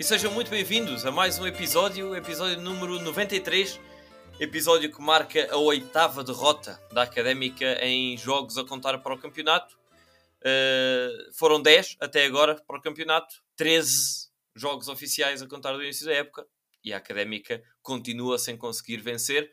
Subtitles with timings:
[0.00, 3.78] e sejam muito bem-vindos a mais um episódio, episódio número 93,
[4.40, 9.78] episódio que marca a oitava derrota da Académica em jogos a contar para o campeonato.
[10.40, 16.06] Uh, foram 10 até agora para o campeonato, 13 jogos oficiais a contar do início
[16.06, 16.46] da época
[16.82, 19.50] e a Académica continua sem conseguir vencer.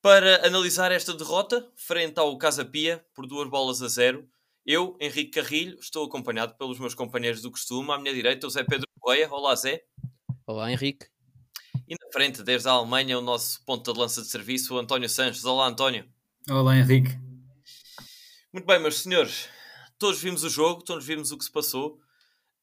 [0.00, 4.26] Para analisar esta derrota, frente ao Casa Pia, por duas bolas a zero,
[4.64, 7.90] eu, Henrique Carrilho, estou acompanhado pelos meus companheiros do costume.
[7.90, 9.28] À minha direita, o Zé Pedro Correia.
[9.32, 9.82] Olá, Zé.
[10.46, 11.06] Olá, Henrique.
[11.88, 15.08] E na frente, desde a Alemanha, o nosso ponto de lança de serviço, o António
[15.08, 15.44] Sanches.
[15.44, 16.08] Olá, António.
[16.48, 17.10] Olá, Henrique.
[18.52, 19.48] Muito bem, meus senhores.
[19.98, 21.98] Todos vimos o jogo, todos vimos o que se passou.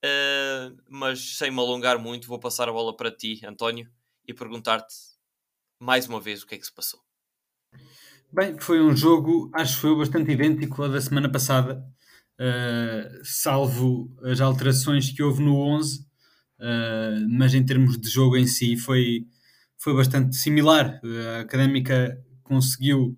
[0.01, 3.91] Uh, mas sem me alongar muito, vou passar a bola para ti, António,
[4.25, 4.95] e perguntar-te
[5.77, 7.01] mais uma vez o que é que se passou.
[8.31, 11.85] Bem, foi um jogo, acho que foi bastante idêntico ao da semana passada,
[12.39, 16.08] uh, salvo as alterações que houve no 11,
[16.59, 19.25] uh, eh, mas em termos de jogo em si foi,
[19.77, 20.99] foi bastante similar.
[21.35, 23.17] A Académica conseguiu,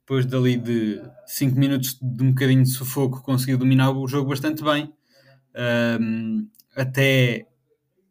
[0.00, 4.62] depois dali de 5 minutos de um bocadinho de sufoco, conseguiu dominar o jogo bastante
[4.62, 4.92] bem,
[5.54, 7.46] uh, até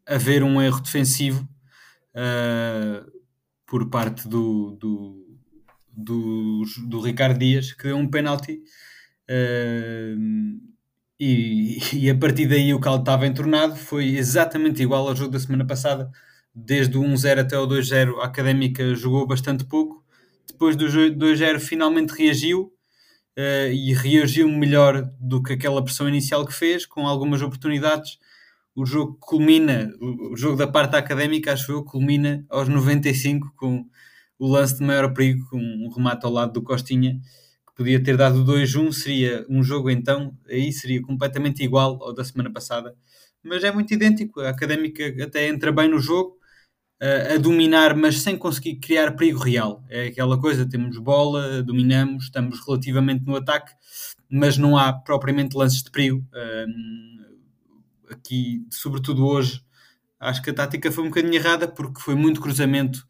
[0.06, 1.48] haver um erro defensivo
[3.66, 5.30] por parte do, do
[6.00, 8.62] do, do Ricardo Dias, que deu um penalti.
[9.30, 10.69] Uh,
[11.20, 15.40] e, e, a partir daí o caldo estava entornado, foi exatamente igual ao jogo da
[15.40, 16.10] semana passada,
[16.56, 20.04] desde o 1-0 até o 2-0 a Académica jogou bastante pouco,
[20.48, 22.72] depois do 2-0 finalmente reagiu
[23.38, 28.18] uh, e reagiu melhor do que aquela pressão inicial que fez, com algumas oportunidades,
[28.76, 33.86] o jogo culmina, o, jogo da parte académica acho eu, culmina aos 95 com
[34.38, 37.20] o lance de maior perigo, um remate ao lado do Costinha,
[37.80, 42.52] podia ter dado 2-1, seria um jogo então, aí seria completamente igual ao da semana
[42.52, 42.94] passada.
[43.42, 46.38] Mas é muito idêntico, a Académica até entra bem no jogo,
[47.34, 49.82] a dominar, mas sem conseguir criar perigo real.
[49.88, 53.72] É aquela coisa, temos bola, dominamos, estamos relativamente no ataque,
[54.30, 56.28] mas não há propriamente lances de perigo.
[58.12, 59.62] Aqui, sobretudo hoje,
[60.20, 63.08] acho que a tática foi um bocadinho errada, porque foi muito cruzamento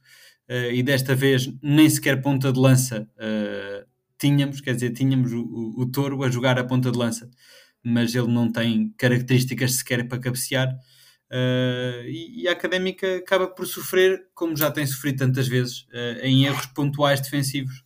[0.47, 3.88] uh, e desta vez nem sequer ponta de lança uh,
[4.19, 7.29] tínhamos, quer dizer, tínhamos o, o, o Touro a jogar a ponta de lança,
[7.83, 10.69] mas ele não tem características sequer para cabecear.
[11.31, 16.19] Uh, e, e, a académica acaba por sofrer, como já tem sofrido tantas vezes, uh,
[16.23, 17.83] em erros pontuais defensivos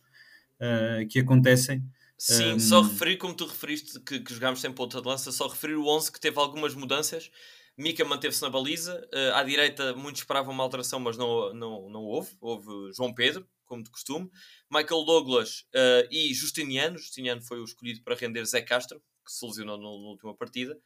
[0.60, 1.84] uh, que acontecem.
[2.16, 2.58] Sim, um...
[2.58, 5.86] só referir, como tu referiste, que, que jogámos sem ponta de lança, só referir o
[5.86, 7.30] 11 que teve algumas mudanças
[7.76, 9.06] Mika manteve-se na baliza.
[9.34, 12.30] À direita, muitos esperavam uma alteração, mas não, não, não houve.
[12.40, 14.30] Houve João Pedro, como de costume.
[14.70, 16.96] Michael Douglas uh, e Justiniano.
[16.96, 20.78] Justiniano foi o escolhido para render Zé Castro, que se lesionou na última partida.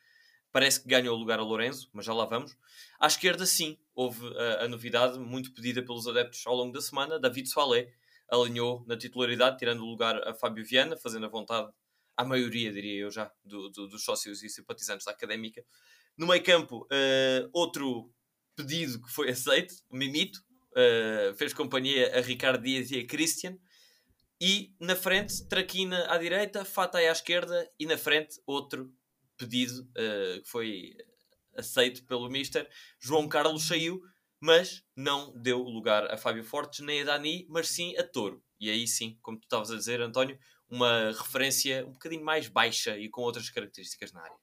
[0.50, 2.56] Parece que ganhou o lugar a Lourenço, mas já lá vamos.
[2.98, 7.18] À esquerda, sim, houve a, a novidade muito pedida pelos adeptos ao longo da semana.
[7.18, 7.92] David Soalé
[8.30, 11.70] alinhou na titularidade, tirando o lugar a Fábio Viana, fazendo a vontade
[12.16, 15.64] à maioria, diria eu já, do, do, dos sócios e simpatizantes da Académica.
[16.16, 18.12] No meio campo, uh, outro
[18.56, 20.42] pedido que foi aceito, o Mimito,
[20.78, 23.58] uh, fez companhia a Ricardo Dias e a Christian.
[24.40, 28.92] E na frente, Traquina à direita, Fatai à esquerda e na frente outro
[29.36, 30.94] pedido uh, que foi
[31.56, 32.68] aceito pelo Mister.
[33.00, 34.00] João Carlos saiu,
[34.40, 38.40] mas não deu lugar a Fábio Fortes nem a Dani, mas sim a Toro.
[38.60, 40.38] E aí sim, como tu estavas a dizer, António,
[40.70, 44.36] uma referência um bocadinho mais baixa e com outras características na área.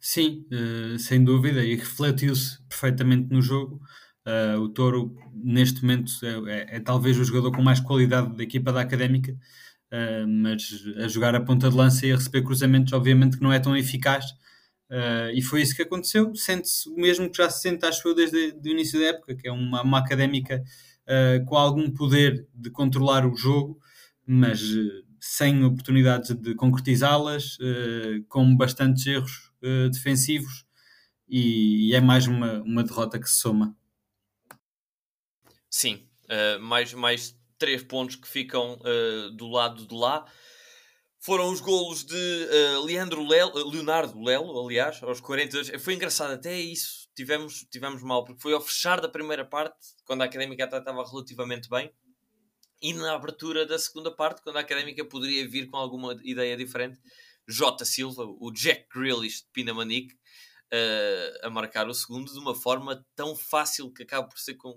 [0.00, 3.80] Sim, uh, sem dúvida, e refletiu-se perfeitamente no jogo.
[4.28, 8.42] Uh, o Toro, neste momento, é, é, é, talvez o jogador com mais qualidade da
[8.42, 12.92] equipa da Académica, uh, mas a jogar a ponta de lança e a receber cruzamentos,
[12.92, 14.26] obviamente que não é tão eficaz.
[15.34, 16.34] e foi isso que aconteceu.
[16.34, 19.48] Sente-se o mesmo que já se sente, acho eu, desde o início da época, que
[19.48, 20.62] é uma, uma Académica
[21.46, 23.78] com algum poder de controlar o jogo,
[24.26, 24.60] mas
[25.20, 27.58] sem oportunidades de concretizá-las,
[28.28, 30.66] com bastantes erros uh, defensivos
[31.28, 33.76] e, e, é mais uma, uma derrota que se soma.
[35.78, 40.24] Sim, uh, mais, mais três pontos que ficam uh, do lado de lá.
[41.20, 42.48] Foram os golos de
[42.84, 45.70] Leandro Lelo, Leonardo Lelo, aliás, aos 42.
[45.80, 50.22] Foi engraçado, até isso tivemos, tivemos mal, porque foi ao fechar da primeira parte, quando
[50.22, 51.92] a Académica até estava relativamente bem,
[52.82, 56.98] e na abertura da segunda parte, quando a Académica poderia vir com alguma ideia diferente,
[57.48, 57.84] J.
[57.84, 63.36] Silva, o Jack Grealish de Pinamanique, uh, a marcar o segundo de uma forma tão
[63.36, 64.76] fácil que acaba por ser com,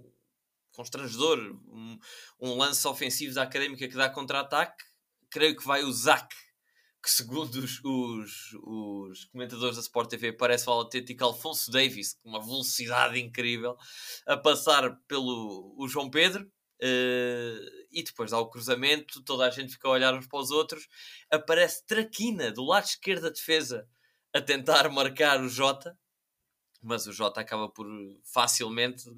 [0.71, 1.37] constrangedor.
[1.67, 1.99] Um,
[2.39, 4.83] um lance ofensivo da Académica que dá contra-ataque.
[5.29, 6.27] Creio que vai o Zac
[7.01, 12.29] que segundo os, os, os, comentadores da Sport TV parece o autêntico Alfonso Davis, com
[12.29, 13.75] uma velocidade incrível,
[14.27, 19.73] a passar pelo o João Pedro, uh, e depois dá o cruzamento, toda a gente
[19.73, 20.87] fica a olhar uns para os outros,
[21.31, 23.87] aparece Traquina, do lado esquerdo da defesa,
[24.31, 25.97] a tentar marcar o Jota,
[26.83, 27.87] mas o Jota acaba por
[28.23, 29.09] facilmente,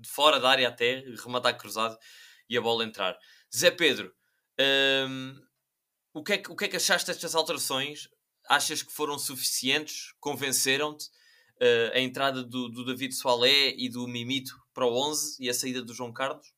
[0.00, 1.96] de fora da área até, rematar cruzado
[2.48, 3.16] e a bola entrar.
[3.54, 4.12] Zé Pedro...
[4.58, 5.34] Ehm,
[6.12, 8.08] o que, é que, o que é que achaste destas alterações?
[8.48, 10.12] Achas que foram suficientes?
[10.18, 11.06] Convenceram-te?
[11.56, 15.52] Uh, a entrada do, do David Soalé e do Mimito para o 11 e a
[15.52, 16.54] saída do João Carlos?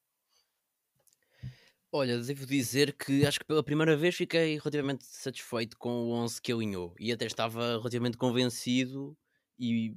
[1.91, 6.41] Olha, devo dizer que acho que pela primeira vez fiquei relativamente satisfeito com o 11
[6.41, 9.19] que alinhou e até estava relativamente convencido
[9.59, 9.93] e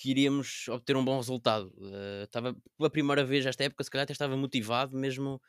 [0.00, 1.66] que iríamos obter um bom resultado.
[1.76, 5.40] Uh, estava pela primeira vez esta época, se calhar até estava motivado, mesmo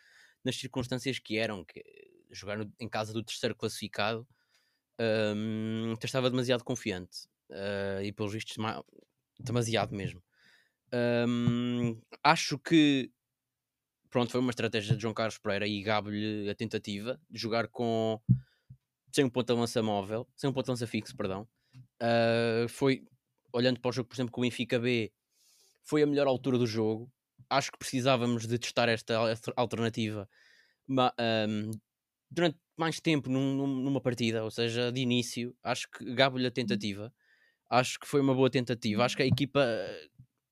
[0.43, 1.81] nas circunstâncias que eram, que
[2.29, 4.27] jogar no, em casa do terceiro classificado,
[4.99, 7.29] um, estava demasiado confiante.
[7.49, 8.57] Uh, e pelos vistos,
[9.39, 10.21] demasiado mesmo.
[10.93, 13.09] Um, acho que
[14.09, 18.21] pronto, foi uma estratégia de João Carlos Pereira e gabe-lhe a tentativa de jogar com
[19.13, 21.47] sem um ponto de lança móvel, sem um ponto de lança fixo, perdão.
[22.01, 23.05] Uh, foi
[23.53, 25.11] olhando para o jogo, por exemplo, com o Benfica B,
[25.83, 27.11] foi a melhor altura do jogo.
[27.49, 29.17] Acho que precisávamos de testar esta
[29.55, 30.29] alternativa
[30.89, 31.71] um,
[32.29, 37.13] durante mais tempo num, numa partida, ou seja, de início, acho que gabo-lhe a tentativa.
[37.69, 39.03] Acho que foi uma boa tentativa.
[39.03, 40.07] Acho que a equipa eh,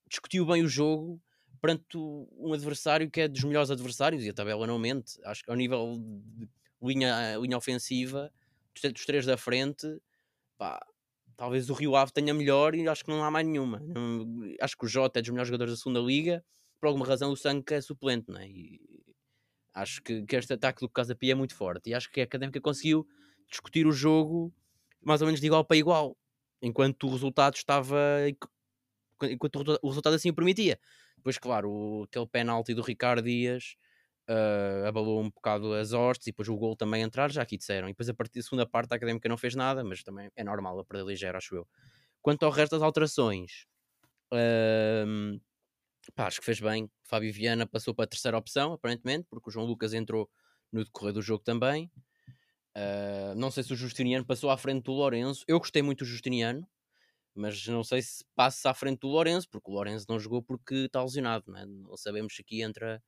[0.08, 1.20] discutiu bem o jogo
[1.60, 5.18] perante um adversário que é dos melhores adversários e a tabela não mente.
[5.24, 6.48] Acho que ao nível de
[6.82, 8.32] linha, linha ofensiva,
[8.82, 9.86] dos três da frente,
[10.56, 10.80] pá,
[11.40, 13.82] talvez o Rio Ave tenha melhor e acho que não há mais nenhuma.
[14.60, 16.44] acho que o Jota é dos melhores jogadores da segunda liga,
[16.78, 18.46] por alguma razão o Sank é suplente, né?
[18.46, 18.78] E
[19.72, 22.24] Acho que, que este ataque do Casa Pia é muito forte e acho que a
[22.24, 23.06] Académica conseguiu
[23.48, 24.52] discutir o jogo
[25.00, 26.14] mais ou menos de igual para igual,
[26.60, 27.98] enquanto o resultado estava.
[29.22, 30.78] enquanto o resultado assim o permitia.
[31.16, 33.76] Depois, claro, o, aquele penalti do Ricardo Dias
[34.30, 37.88] uh, abalou um bocado as hostes e depois o gol também entrar, já aqui disseram.
[37.88, 40.44] E depois a partir da segunda parte a Académica não fez nada, mas também é
[40.44, 41.68] normal a perder ligeira, acho eu.
[42.22, 43.66] Quanto ao resto das alterações,
[44.32, 45.40] uh,
[46.14, 46.90] Pá, acho que fez bem.
[47.04, 50.30] Fábio Viana passou para a terceira opção, aparentemente, porque o João Lucas entrou
[50.72, 51.90] no decorrer do jogo também.
[52.76, 55.44] Uh, não sei se o Justiniano passou à frente do Lourenço.
[55.46, 56.66] Eu gostei muito do Justiniano,
[57.34, 60.86] mas não sei se passa à frente do Lourenço, porque o Lourenço não jogou porque
[60.86, 61.44] está lesionado.
[61.48, 61.66] Não, é?
[61.66, 63.02] não sabemos se aqui entra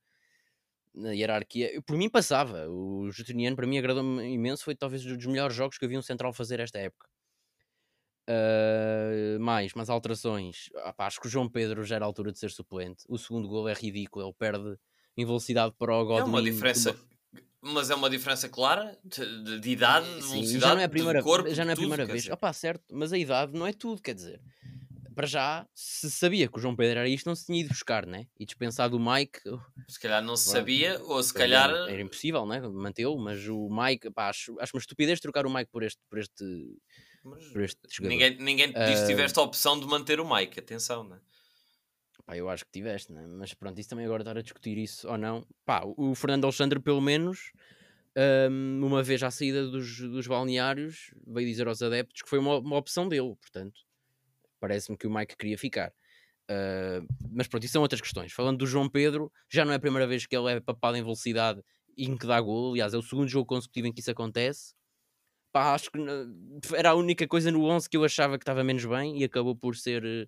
[0.93, 1.81] na hierarquia.
[1.83, 2.67] Por mim passava.
[2.69, 4.63] O Justiniano, para mim, agradou-me imenso.
[4.63, 7.07] Foi talvez um dos melhores jogos que eu vi um central fazer esta época.
[8.29, 10.69] Uh, mais, mais alterações.
[10.77, 13.03] Ah, pá, acho que o João Pedro já era a altura de ser suplente.
[13.09, 14.77] O segundo gol é ridículo, ele perde
[15.17, 16.21] em velocidade para o Godwin.
[16.21, 16.95] É uma diferença,
[17.61, 20.85] mas é uma diferença clara de, de, de idade, de Sim, velocidade, já não é
[20.85, 22.29] a primeira, corpo, já não é a primeira vez.
[22.29, 24.41] Opa, certo, mas a idade não é tudo, quer dizer.
[25.13, 28.05] Para já, se sabia que o João Pedro era isto, não se tinha ido buscar,
[28.05, 28.25] né?
[28.39, 29.39] E dispensado o Mike.
[29.87, 31.69] Se calhar não se sabia, ou se calhar.
[31.69, 32.59] Era, era impossível, né?
[32.61, 36.19] Mantê-lo, mas o Mike, pá, acho, acho uma estupidez trocar o Mike por este, por
[36.19, 36.73] este
[38.01, 41.19] Ninguém, ninguém te disse que tiveste a opção de manter o Mike, atenção, né?
[42.25, 43.25] Pá, eu acho que tiveste, né?
[43.27, 45.45] mas pronto, isso também agora estar a discutir isso ou não.
[45.65, 47.51] Pá, o Fernando Alexandre, pelo menos,
[48.49, 52.59] um, uma vez à saída dos, dos balneários, veio dizer aos adeptos que foi uma,
[52.59, 53.81] uma opção dele, portanto,
[54.63, 55.91] parece-me que o Mike queria ficar.
[56.49, 58.31] Uh, mas pronto, isso são outras questões.
[58.31, 61.01] Falando do João Pedro, já não é a primeira vez que ele é papado em
[61.01, 61.61] velocidade
[61.97, 62.71] e em que dá gol.
[62.71, 64.73] Aliás, é o segundo jogo consecutivo em que isso acontece
[65.53, 65.99] pá, acho que
[66.75, 69.55] era a única coisa no 11 que eu achava que estava menos bem e acabou
[69.55, 70.27] por ser uh,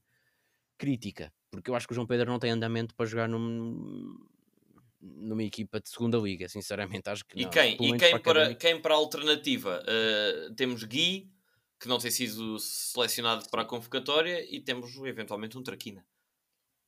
[0.78, 4.16] crítica, porque eu acho que o João Pedro não tem andamento para jogar num,
[5.02, 7.50] numa equipa de segunda liga, sinceramente acho que e não.
[7.50, 7.74] Quem?
[7.74, 9.84] E quem para, quem para a alternativa?
[9.84, 11.34] Uh, temos Gui,
[11.80, 16.06] que não tem sido selecionado para a convocatória, e temos eventualmente um Traquina.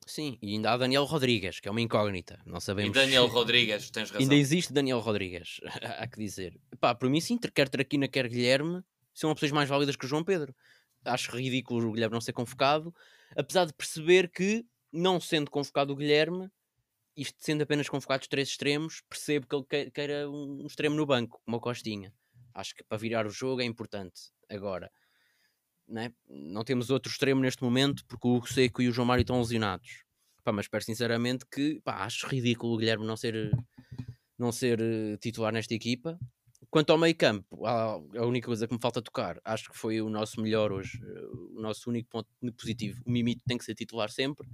[0.06, 2.40] Sim, e ainda há Daniel Rodrigues, que é uma incógnita.
[2.46, 2.92] Não sabemos.
[2.92, 4.22] E Daniel Rodrigues, tens razão.
[4.22, 5.60] Ainda existe Daniel Rodrigues,
[6.00, 6.58] há que dizer.
[6.80, 8.82] Pá, por mim sim, quer Traquina, quer Guilherme,
[9.14, 10.56] são opções mais válidas que o João Pedro.
[11.04, 12.96] Acho ridículo o Guilherme não ser convocado,
[13.36, 16.50] apesar de perceber que, não sendo convocado o Guilherme,
[17.16, 21.60] isto sendo apenas convocados três extremos, percebo que ele queira um extremo no banco, como
[21.60, 22.14] Costinha.
[22.58, 24.32] Acho que para virar o jogo é importante.
[24.50, 24.92] Agora,
[25.88, 26.12] né?
[26.28, 29.40] não temos outro extremo neste momento porque o Hugo Seco e o João Mário estão
[29.40, 30.04] lesionados.
[30.44, 33.52] Pá, mas espero sinceramente que pá, acho ridículo o Guilherme não ser,
[34.40, 36.18] não ser uh, titular nesta equipa.
[36.72, 40.10] Quanto ao meio campo, a, única coisa que me falta tocar, acho que foi o
[40.10, 43.04] nosso melhor hoje, uh, o nosso único ponto positivo.
[43.06, 44.50] O Mimito tem que ser titular sempre.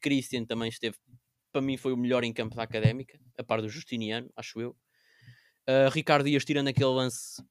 [0.00, 0.96] Christian também esteve,
[1.50, 4.76] para mim, foi o melhor em campo da académica, a par do Justiniano, acho eu.
[5.68, 7.42] Uh, Ricardo Dias, tirando aquele lance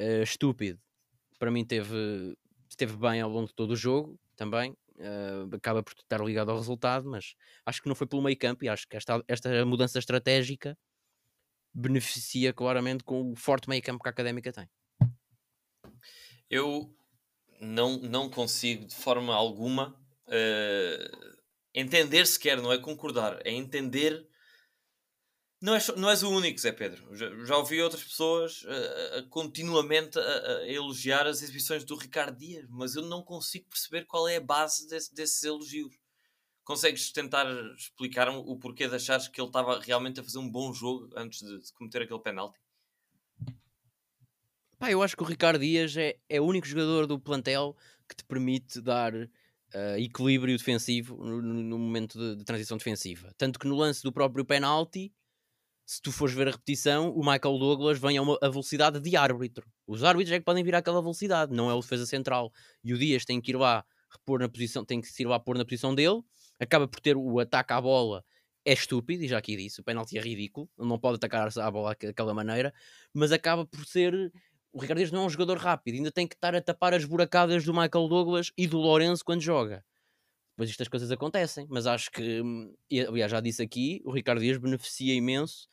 [0.00, 0.80] uh, estúpido.
[1.38, 2.34] Para mim teve,
[2.68, 4.72] esteve bem ao longo de todo o jogo também.
[4.96, 7.34] Uh, acaba por estar ligado ao resultado, mas
[7.66, 10.76] acho que não foi pelo meio campo e acho que esta, esta mudança estratégica
[11.74, 14.68] beneficia claramente com o forte meio campo que a Académica tem.
[16.48, 16.94] Eu
[17.60, 19.94] não, não consigo de forma alguma
[20.26, 21.36] uh,
[21.74, 24.26] entender sequer, não é concordar, é entender.
[25.60, 27.14] Não és, não és o único, Zé Pedro.
[27.14, 32.66] Já, já ouvi outras pessoas uh, continuamente a, a, elogiar as exibições do Ricardo Dias,
[32.70, 35.94] mas eu não consigo perceber qual é a base desse, desses elogios.
[36.64, 40.72] Consegues tentar explicar o porquê de achares que ele estava realmente a fazer um bom
[40.72, 42.58] jogo antes de, de cometer aquele penalti?
[44.78, 47.76] Pá, eu acho que o Ricardo Dias é, é o único jogador do plantel
[48.08, 53.30] que te permite dar uh, equilíbrio defensivo no, no momento de, de, transição defensiva.
[53.36, 55.12] Tanto que no lance do próprio penalti,
[55.90, 59.16] se tu fores ver a repetição, o Michael Douglas vem a, uma, a velocidade de
[59.16, 59.68] árbitro.
[59.88, 62.52] Os árbitros é que podem vir àquela velocidade, não é o defesa central.
[62.84, 65.58] E o Dias tem que ir lá repor na posição, tem que ir lá pôr
[65.58, 66.22] na posição dele,
[66.60, 68.24] acaba por ter o ataque à bola
[68.64, 71.96] é estúpido, e já aqui disse, o penalti é ridículo, não pode atacar a bola
[72.00, 72.72] daquela maneira,
[73.12, 74.32] mas acaba por ser
[74.72, 77.04] o Ricardo Dias não é um jogador rápido, ainda tem que estar a tapar as
[77.04, 79.84] buracadas do Michael Douglas e do Lourenço quando joga.
[80.52, 82.72] Depois estas coisas acontecem, mas acho que, hum,
[83.08, 85.68] aliás, já disse aqui, o Ricardo Dias beneficia imenso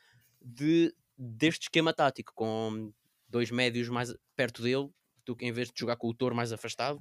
[0.48, 2.94] de, deste esquema tático, com
[3.28, 4.90] dois médios mais perto dele,
[5.26, 7.00] do que em vez de jogar com o Toro mais afastado.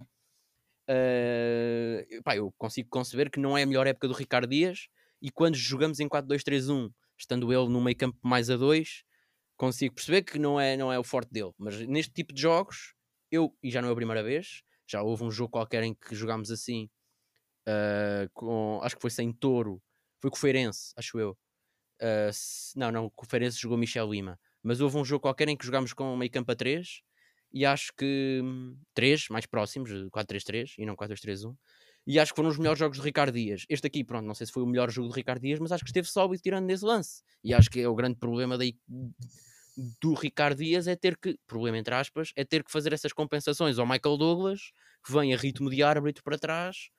[0.88, 4.88] Uh, pá, eu consigo conceber que não é a melhor época do Ricardo Dias
[5.21, 9.03] e quando jogamos em 4-2-3-1, estando ele no meio campo mais a dois,
[9.57, 12.95] consigo perceber que não é, não é o forte dele, mas neste tipo de jogos,
[13.31, 16.15] eu, e já não é a primeira vez, já houve um jogo qualquer em que
[16.15, 16.88] jogámos assim,
[17.67, 19.83] uh, com, acho que foi sem touro,
[20.21, 21.37] foi com o Feirense, acho eu.
[22.00, 22.31] Uh,
[22.76, 25.93] não, não, com o jogou Michel Lima, mas houve um jogo qualquer em que jogámos
[25.93, 27.00] com meio campo a 3
[27.53, 28.43] e acho que
[28.95, 31.55] 3, mais próximos, 4-3-3 e não 4-2-3-1.
[32.07, 33.65] E acho que foram os melhores jogos de Ricardo Dias.
[33.69, 35.83] Este aqui, pronto, não sei se foi o melhor jogo de Ricardo Dias, mas acho
[35.83, 37.23] que esteve sólido tirando nesse lance.
[37.43, 38.76] E acho que é o grande problema daí
[40.00, 43.79] do Ricardo Dias é ter que, problema entre aspas, é ter que fazer essas compensações
[43.79, 44.71] ao Michael Douglas,
[45.05, 46.91] que vem a ritmo de árbitro para trás,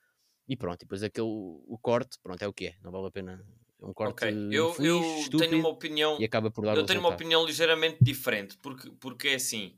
[0.48, 3.12] e pronto, e depois aquele o corte, pronto, é o que é, não vale a
[3.12, 3.44] pena.
[3.82, 4.32] É um corte okay.
[4.52, 8.58] eu, eu tenho uma opinião e acaba por dar Eu tenho uma opinião ligeiramente diferente,
[8.58, 9.76] porque, porque é assim.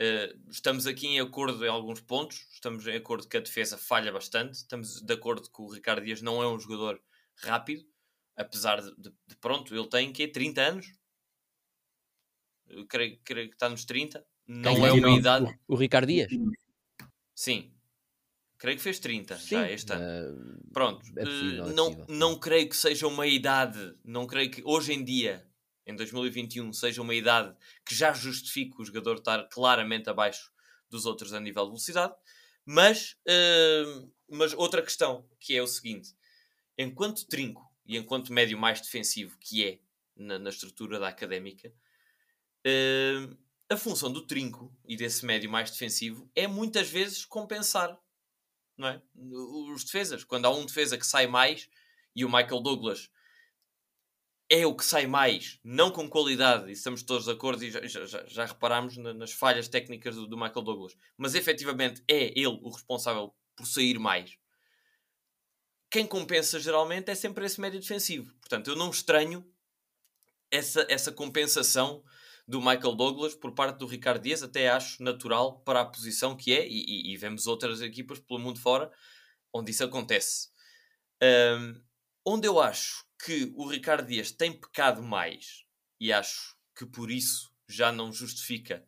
[0.00, 4.10] Uh, estamos aqui em acordo em alguns pontos, estamos em acordo que a defesa falha
[4.10, 7.00] bastante, estamos de acordo que o Ricardo Dias não é um jogador
[7.36, 7.84] rápido,
[8.36, 10.92] apesar de, de, de pronto, ele tem que 30 anos,
[12.88, 14.24] creio, creio que está nos 30.
[14.46, 15.58] Não é uma idade.
[15.66, 16.30] O, o Ricardo Dias?
[17.34, 17.72] Sim.
[18.62, 19.48] Creio que fez 30 Sim.
[19.48, 20.36] já este ano.
[20.36, 21.04] Uh, Pronto.
[21.16, 23.92] É possível, é não, não creio que seja uma idade.
[24.04, 25.44] Não creio que hoje em dia,
[25.84, 27.52] em 2021, seja uma idade
[27.84, 30.52] que já justifique o jogador estar claramente abaixo
[30.88, 32.14] dos outros a nível de velocidade.
[32.64, 36.14] Mas, uh, mas outra questão que é o seguinte:
[36.78, 39.80] enquanto trinco e enquanto médio mais defensivo que é
[40.14, 41.68] na, na estrutura da académica,
[42.64, 43.36] uh,
[43.68, 48.00] a função do trinco e desse médio mais defensivo é muitas vezes compensar
[48.82, 49.02] não é?
[49.72, 50.24] os defesas.
[50.24, 51.68] Quando há um defesa que sai mais
[52.14, 53.10] e o Michael Douglas
[54.50, 57.86] é o que sai mais, não com qualidade, e estamos todos de acordo e já,
[57.86, 62.60] já, já reparámos na, nas falhas técnicas do, do, Michael Douglas, mas efetivamente é ele
[62.60, 64.36] o responsável por sair mais.
[65.90, 68.30] Quem compensa geralmente é sempre esse médio defensivo.
[68.40, 69.42] Portanto, eu não estranho
[70.50, 72.04] essa, essa compensação
[72.46, 76.52] do Michael Douglas por parte do Ricardo Dias, até acho natural para a posição que
[76.52, 78.90] é, e, e, vemos outras equipas pelo mundo fora
[79.52, 80.48] onde isso acontece.
[81.22, 81.80] Um,
[82.24, 85.64] onde eu acho que o Ricardo Dias tem pecado mais,
[86.00, 88.84] e acho que por isso já não justifica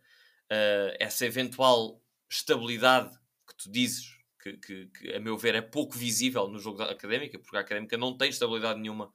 [0.50, 5.96] uh, essa eventual estabilidade que tu dizes, que, que, que, a meu ver é pouco
[5.96, 9.12] visível no jogo da Académica, porque a Académica não tem estabilidade nenhuma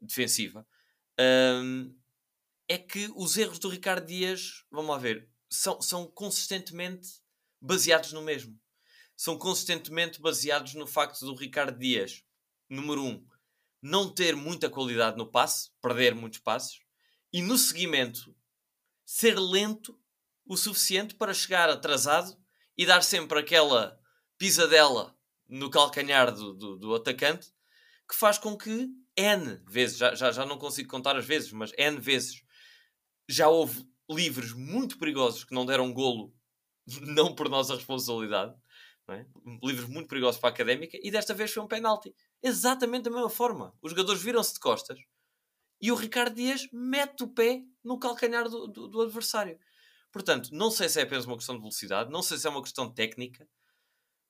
[0.00, 0.66] defensiva.
[1.20, 1.94] Um,
[2.68, 7.08] é que os erros do Ricardo Dias, vamos lá ver, são, são consistentemente
[7.60, 8.60] baseados no mesmo.
[9.16, 12.22] São consistentemente baseados no facto do Ricardo Dias,
[12.68, 13.26] número um,
[13.82, 16.78] não ter muita qualidade no passe, perder muitos passes,
[17.32, 18.36] e no seguimento,
[19.04, 19.98] ser lento
[20.44, 22.36] o suficiente para chegar atrasado
[22.76, 23.98] e dar sempre aquela
[24.36, 27.52] pisadela no calcanhar do, do, do atacante
[28.08, 31.72] que faz com que N vezes, já, já, já não consigo contar as vezes, mas
[31.76, 32.42] N vezes
[33.28, 36.34] já houve livros muito perigosos que não deram golo,
[37.02, 38.54] não por nossa responsabilidade,
[39.10, 39.26] é?
[39.62, 42.14] livros muito perigosos para a académica, e desta vez foi um penalti.
[42.42, 43.74] Exatamente da mesma forma.
[43.80, 44.98] Os jogadores viram-se de costas
[45.80, 49.58] e o Ricardo Dias mete o pé no calcanhar do, do, do adversário.
[50.12, 52.62] Portanto, não sei se é apenas uma questão de velocidade, não sei se é uma
[52.62, 53.48] questão técnica,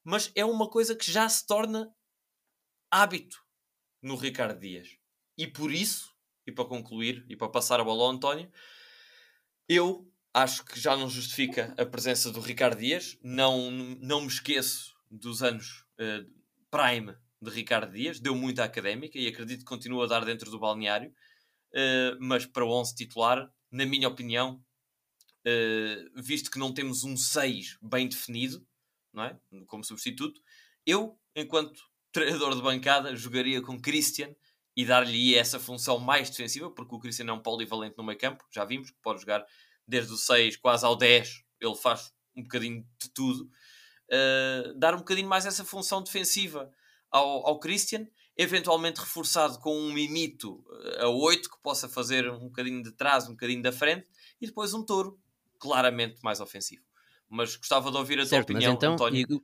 [0.04, 1.92] mas é uma coisa que já se torna
[2.90, 3.42] hábito
[4.02, 4.96] no Ricardo Dias.
[5.36, 6.14] E por isso,
[6.46, 8.50] e para concluir, e para passar a bola ao António,
[9.68, 13.18] eu acho que já não justifica a presença do Ricardo Dias.
[13.22, 16.28] Não, não me esqueço dos anos uh,
[16.70, 20.50] prime de Ricardo Dias, deu muito à académica e acredito que continua a dar dentro
[20.50, 21.12] do balneário.
[21.72, 24.64] Uh, mas para o 11 titular, na minha opinião,
[25.46, 28.66] uh, visto que não temos um 6 bem definido,
[29.12, 29.38] não é?
[29.66, 30.40] como substituto,
[30.86, 34.34] eu, enquanto treinador de bancada, jogaria com Christian
[34.78, 38.44] e dar-lhe essa função mais defensiva, porque o Christian é um polivalente no meio campo,
[38.48, 39.44] já vimos que pode jogar
[39.84, 43.50] desde o 6 quase ao 10, ele faz um bocadinho de tudo.
[44.08, 46.70] Uh, dar um bocadinho mais essa função defensiva
[47.10, 48.06] ao, ao Christian,
[48.36, 53.26] eventualmente reforçado com um mimito eh, a 8 que possa fazer um bocadinho de trás,
[53.26, 54.06] um bocadinho da frente,
[54.40, 55.18] e depois um touro
[55.58, 56.84] claramente mais ofensivo.
[57.28, 59.42] Mas gostava de ouvir a certo, tua opinião, então, António.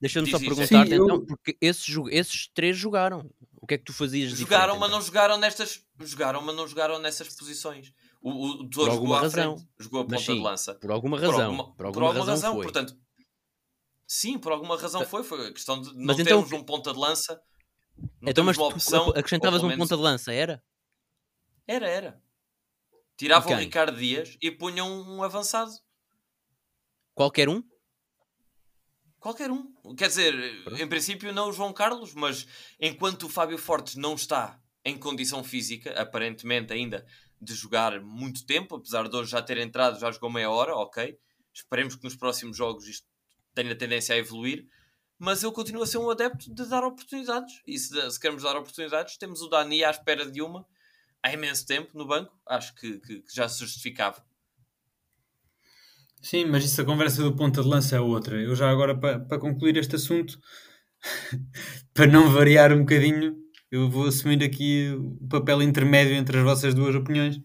[0.00, 3.30] Deixa-me só perguntar-te então, porque esses, esses três jogaram.
[3.60, 4.98] O que é que tu fazias Jogaram, mas então?
[4.98, 5.84] não jogaram nestas.
[6.00, 7.92] Jogaram, mas não jogaram nessas posições.
[8.22, 9.56] O, o, o Touro jogou à razão.
[9.56, 10.74] frente, jogou a ponta sim, de lança.
[10.74, 11.34] Por alguma razão.
[11.36, 12.62] Por alguma, por alguma, por alguma razão, foi.
[12.62, 12.96] portanto.
[14.06, 15.22] Sim, por alguma razão foi.
[15.22, 17.40] Foi a questão de não mas então, termos um ponta de lança.
[18.22, 20.62] então, mas opção, acrescentavas um ponta de lança, era?
[21.66, 22.22] Era, era.
[23.16, 25.70] Tiravam o Ricardo Dias e punham um avançado.
[27.14, 27.62] Qualquer um?
[29.20, 29.70] Qualquer um.
[29.96, 30.34] Quer dizer,
[30.80, 32.46] em princípio não o João Carlos, mas
[32.80, 37.06] enquanto o Fábio Fortes não está em condição física, aparentemente ainda
[37.40, 41.18] de jogar muito tempo, apesar de hoje já ter entrado, já jogou meia hora, ok.
[41.52, 43.06] Esperemos que nos próximos jogos isto
[43.54, 44.66] tenha tendência a evoluir.
[45.18, 47.60] Mas eu continuo a ser um adepto de dar oportunidades.
[47.66, 50.66] E se, se queremos dar oportunidades, temos o Dani à espera de uma
[51.22, 52.34] há imenso tempo no banco.
[52.46, 54.24] Acho que, que, que já se justificava.
[56.22, 58.36] Sim, mas isso a conversa do ponta de lança é outra.
[58.40, 60.38] Eu já agora, para, para concluir este assunto,
[61.94, 63.36] para não variar um bocadinho,
[63.70, 67.40] eu vou assumir aqui o papel intermédio entre as vossas duas opiniões,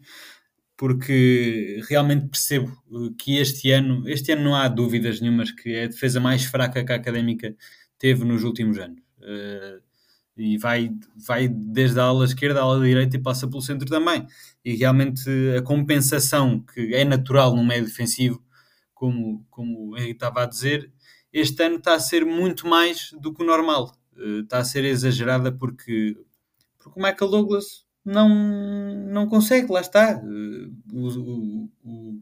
[0.77, 2.71] porque realmente percebo
[3.17, 6.83] que este ano, este ano não há dúvidas nenhumas que é a defesa mais fraca
[6.83, 7.55] que a Académica
[7.97, 8.99] teve nos últimos anos.
[9.19, 9.81] Uh,
[10.37, 14.25] e vai, vai desde a ala esquerda à ala direita e passa pelo centro também.
[14.65, 18.44] E realmente a compensação que é natural no meio defensivo
[19.05, 20.91] como, como o Henrique estava a dizer,
[21.31, 23.95] este ano está a ser muito mais do que o normal.
[24.17, 26.17] Uh, está a ser exagerada porque,
[26.77, 28.29] porque o Michael Douglas não,
[29.07, 30.19] não consegue, lá está.
[30.23, 32.21] Uh, o, o,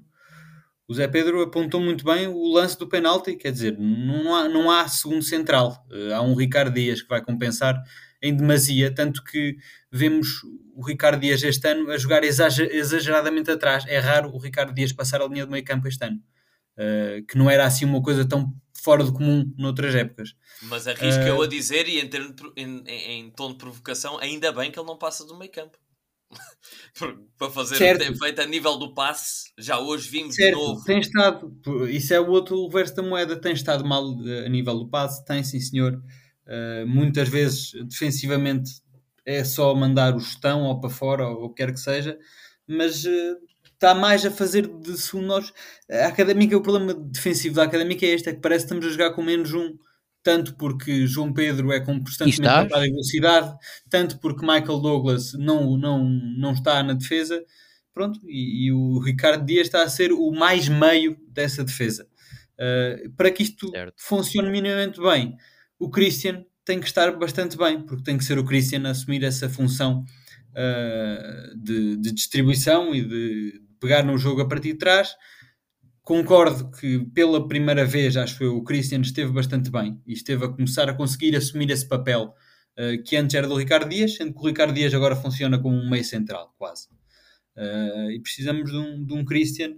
[0.88, 4.69] o, Zé Pedro apontou muito bem o lance do penalti, quer dizer, não há, não
[4.69, 5.86] há segundo central.
[5.89, 7.82] Uh, há um Ricardo Dias que vai compensar
[8.22, 9.56] em demasia, tanto que
[9.89, 10.41] vemos
[10.76, 13.86] o Ricardo Dias este ano a jogar exageradamente atrás.
[13.88, 16.22] É raro o Ricardo Dias passar a linha do meio campo este ano
[16.78, 20.36] uh, que não era assim uma coisa tão fora do comum noutras épocas.
[20.64, 24.18] Mas arrisco uh, eu a dizer, e em, termo em, em, em, tom de provocação,
[24.20, 25.78] ainda bem que ele não passa do meio campo.
[27.38, 28.02] para fazer certo.
[28.02, 30.84] o que tem feito a nível do passe, já hoje vimos certo, de novo.
[30.84, 31.56] Tem estado,
[31.90, 35.44] isso é o outro reverso da moeda, tem estado mal a nível do passe, tem
[35.44, 36.02] sim senhor.
[36.46, 38.72] Uh, muitas vezes defensivamente
[39.26, 42.18] é só mandar o chutão ou para fora ou o que quer que seja,
[42.68, 43.38] mas uh,
[43.84, 48.30] está mais a fazer de segundo A académica, o problema defensivo da académica é este:
[48.30, 49.78] é que parece que estamos a jogar com menos um.
[50.24, 53.54] Tanto porque João Pedro é constantemente em velocidade,
[53.89, 57.43] tanto porque Michael Douglas não, não, não está na defesa.
[57.93, 62.08] Pronto, e, e o Ricardo Dias está a ser o mais meio dessa defesa.
[62.54, 63.96] Uh, para que isto certo.
[63.98, 65.36] funcione minimamente bem,
[65.78, 69.24] o Christian tem que estar bastante bem, porque tem que ser o Christian a assumir
[69.26, 70.06] essa função
[70.54, 75.13] uh, de, de, distribuição e de, pegar no jogo a partir de trás.
[76.02, 80.50] Concordo que pela primeira vez, acho eu, o Christian esteve bastante bem e esteve a
[80.50, 82.34] começar a conseguir assumir esse papel
[82.80, 85.76] uh, que antes era do Ricardo Dias, sendo que o Ricardo Dias agora funciona como
[85.76, 86.88] um meio central, quase.
[87.58, 89.72] Uh, e precisamos de um, de um Christian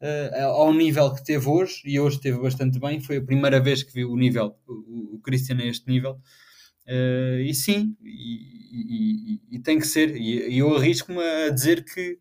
[0.00, 3.00] uh, ao nível que teve hoje, e hoje esteve bastante bem.
[3.00, 6.20] Foi a primeira vez que vi o nível, o, o Christian a este nível.
[7.44, 10.16] E sim, e, e, e, tem que ser.
[10.16, 12.18] E, e eu arrisco-me a dizer que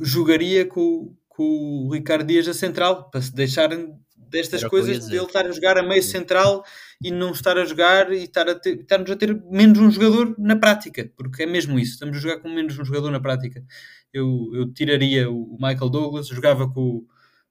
[0.00, 3.96] jogaria com, com o Ricardo Dias a central, para se deixarem
[4.30, 6.64] destas Era coisas de ele estar a jogar a meio central
[7.02, 10.34] e não estar a jogar e estar a ter, estarmos a ter menos um jogador
[10.38, 13.64] na prática, porque é mesmo isso, estamos a jogar com menos um jogador na prática.
[14.12, 17.06] Eu, eu tiraria o Michael Douglas, jogava com,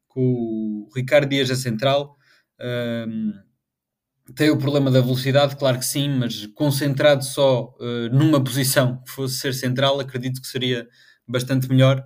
[0.08, 2.16] com o Ricardo Dias a central.
[2.60, 3.34] Um,
[4.36, 9.12] tem o problema da velocidade, claro que sim, mas concentrado só uh, numa posição que
[9.12, 10.88] fosse ser central, acredito que seria
[11.28, 12.04] bastante melhor.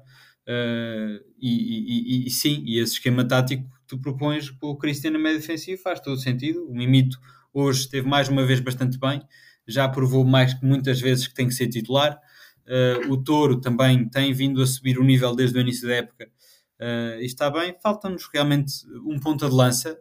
[0.51, 5.17] Uh, e, e, e, sim, e esse esquema tático que tu propões com o Cristiano
[5.17, 6.67] na média defensiva faz todo sentido.
[6.67, 7.17] O Mimito
[7.53, 9.21] hoje esteve mais uma vez bastante bem,
[9.65, 12.19] já provou mais que muitas vezes que tem que ser titular.
[12.67, 16.29] Uh, o Touro também tem vindo a subir o nível desde o início da época
[16.81, 17.73] uh, e está bem.
[17.81, 18.73] Falta-nos realmente
[19.05, 19.97] um ponta de lança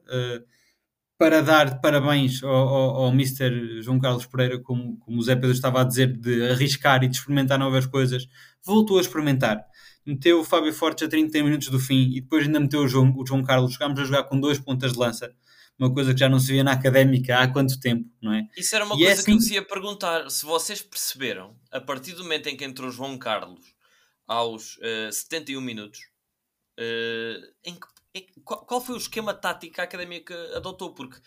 [1.16, 3.82] para dar parabéns ao, ao, ao Mr.
[3.82, 7.16] João Carlos Pereira, como, como o Zé Pedro estava a dizer, de arriscar e de
[7.16, 8.26] experimentar novas coisas.
[8.64, 9.69] Voltou a experimentar
[10.10, 13.14] meteu o Fábio Fortes a 30 minutos do fim e depois ainda meteu o João,
[13.16, 13.72] o João Carlos.
[13.72, 15.34] Jogámos a jogar com dois pontas de lança,
[15.78, 18.48] uma coisa que já não se via na académica há quanto tempo, não é?
[18.56, 19.24] Isso era uma e coisa é assim...
[19.24, 20.30] que eu vos ia perguntar.
[20.30, 23.74] Se vocês perceberam, a partir do momento em que entrou João Carlos
[24.26, 26.00] aos uh, eh, 71 minutos,
[26.78, 30.92] uh, em que, em, qual, qual, foi o esquema tático que a académica adotou?
[30.92, 31.18] Porque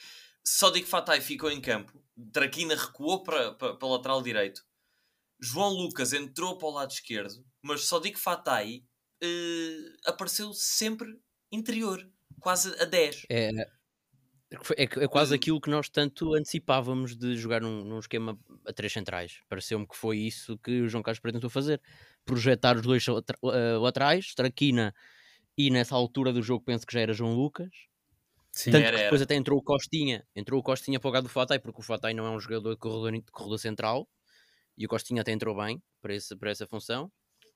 [0.46, 1.92] Sodic Fatai ficou em campo,
[2.32, 4.64] Traquina recuou para, para, para o lateral direito,
[5.42, 8.84] João Lucas entrou para o lado esquerdo mas só digo Fatai
[9.24, 11.08] uh, apareceu sempre
[11.52, 12.06] interior,
[12.40, 13.26] quase a 10.
[13.30, 13.50] É,
[14.78, 18.92] é, é quase aquilo que nós tanto antecipávamos de jogar num, num esquema a três
[18.92, 19.40] centrais.
[19.48, 21.82] Pareceu-me que foi isso que o João Carlos tentou fazer.
[22.26, 24.94] Projetar os dois uh, laterais, Traquina
[25.58, 27.70] e nessa altura do jogo penso que já era João Lucas.
[28.52, 29.26] Sim, Tanto era, que depois era.
[29.26, 32.14] até entrou o Costinha, entrou o Costinha para o lugar do Fatai, porque o Fatai
[32.14, 34.08] não é um jogador de corredor, de corredor central,
[34.78, 37.12] e o Costinha até entrou bem para, esse, para essa função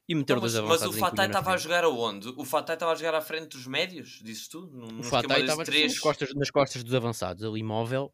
[0.08, 0.82] e meter dois avançados.
[0.86, 2.30] Mas o Fatai estava a jogar aonde?
[2.30, 4.67] O Fatai estava a jogar à frente dos médios, dizes tu?
[4.67, 5.93] Num, o Fatai estava três...
[5.93, 8.13] nas, costas, nas costas dos avançados, ali móvel.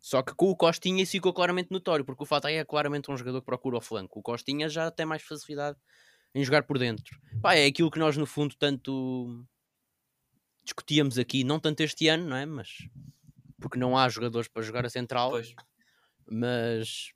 [0.00, 3.16] Só que com o Costinha isso ficou claramente notório, porque o Fatai é claramente um
[3.16, 4.18] jogador que procura o flanco.
[4.18, 5.78] O Costinha já tem mais facilidade
[6.34, 7.16] em jogar por dentro.
[7.40, 9.44] Pá, é aquilo que nós no fundo tanto
[10.64, 12.46] discutíamos aqui, não tanto este ano, não é?
[12.46, 12.88] Mas
[13.60, 15.30] porque não há jogadores para jogar a central.
[15.30, 15.54] Pois.
[16.28, 17.12] Mas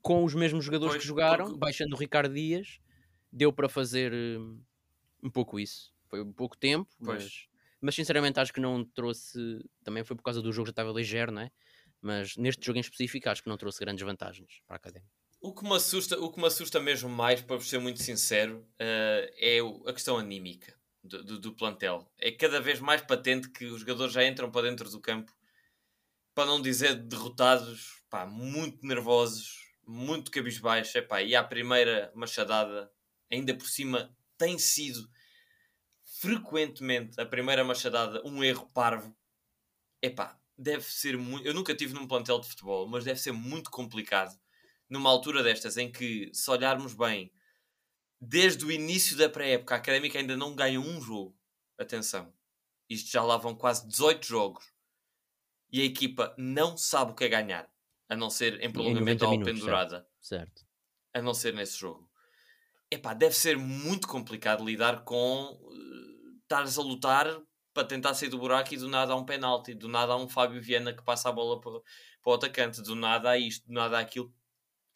[0.00, 1.58] com os mesmos jogadores pois, que jogaram, porque...
[1.58, 2.80] baixando o Ricardo Dias,
[3.32, 4.60] deu para fazer hum,
[5.22, 5.92] um pouco isso.
[6.08, 7.46] Foi um pouco tempo, mas,
[7.80, 9.38] mas sinceramente acho que não trouxe.
[9.84, 11.50] Também foi por causa do jogo já estava ligeiro, não é?
[12.00, 15.08] Mas neste jogo em específico acho que não trouxe grandes vantagens para a academia.
[15.40, 19.32] O que me assusta, o que me assusta mesmo mais, para ser muito sincero, uh,
[19.38, 22.10] é a questão anímica do, do, do, plantel.
[22.18, 25.32] É cada vez mais patente que os jogadores já entram para dentro do campo,
[26.34, 30.94] para não dizer derrotados, pá, muito nervosos, muito cabisbaixos.
[30.94, 32.90] Epá, e à primeira machadada
[33.30, 35.08] ainda por cima tem sido
[36.20, 39.16] frequentemente a primeira machadada um erro parvo,
[40.02, 41.46] epá, deve ser muito.
[41.46, 44.38] Eu nunca tive num plantel de futebol, mas deve ser muito complicado
[44.88, 47.32] numa altura destas em que, se olharmos bem,
[48.20, 51.38] desde o início da pré-época, a académica ainda não ganha um jogo.
[51.78, 52.34] Atenção,
[52.88, 54.74] isto já lá vão quase 18 jogos
[55.72, 57.72] e a equipa não sabe o que é ganhar,
[58.08, 60.06] a não ser em prolongamento ou pendurada.
[60.20, 60.60] Certo.
[60.60, 60.66] certo.
[61.14, 62.09] A não ser nesse jogo
[62.90, 67.26] epá, deve ser muito complicado lidar com uh, estares a lutar
[67.72, 70.28] para tentar sair do buraco e do nada há um penalti, do nada há um
[70.28, 71.80] Fábio Viana que passa a bola para,
[72.22, 74.32] para o atacante, do nada há isto, do nada há aquilo.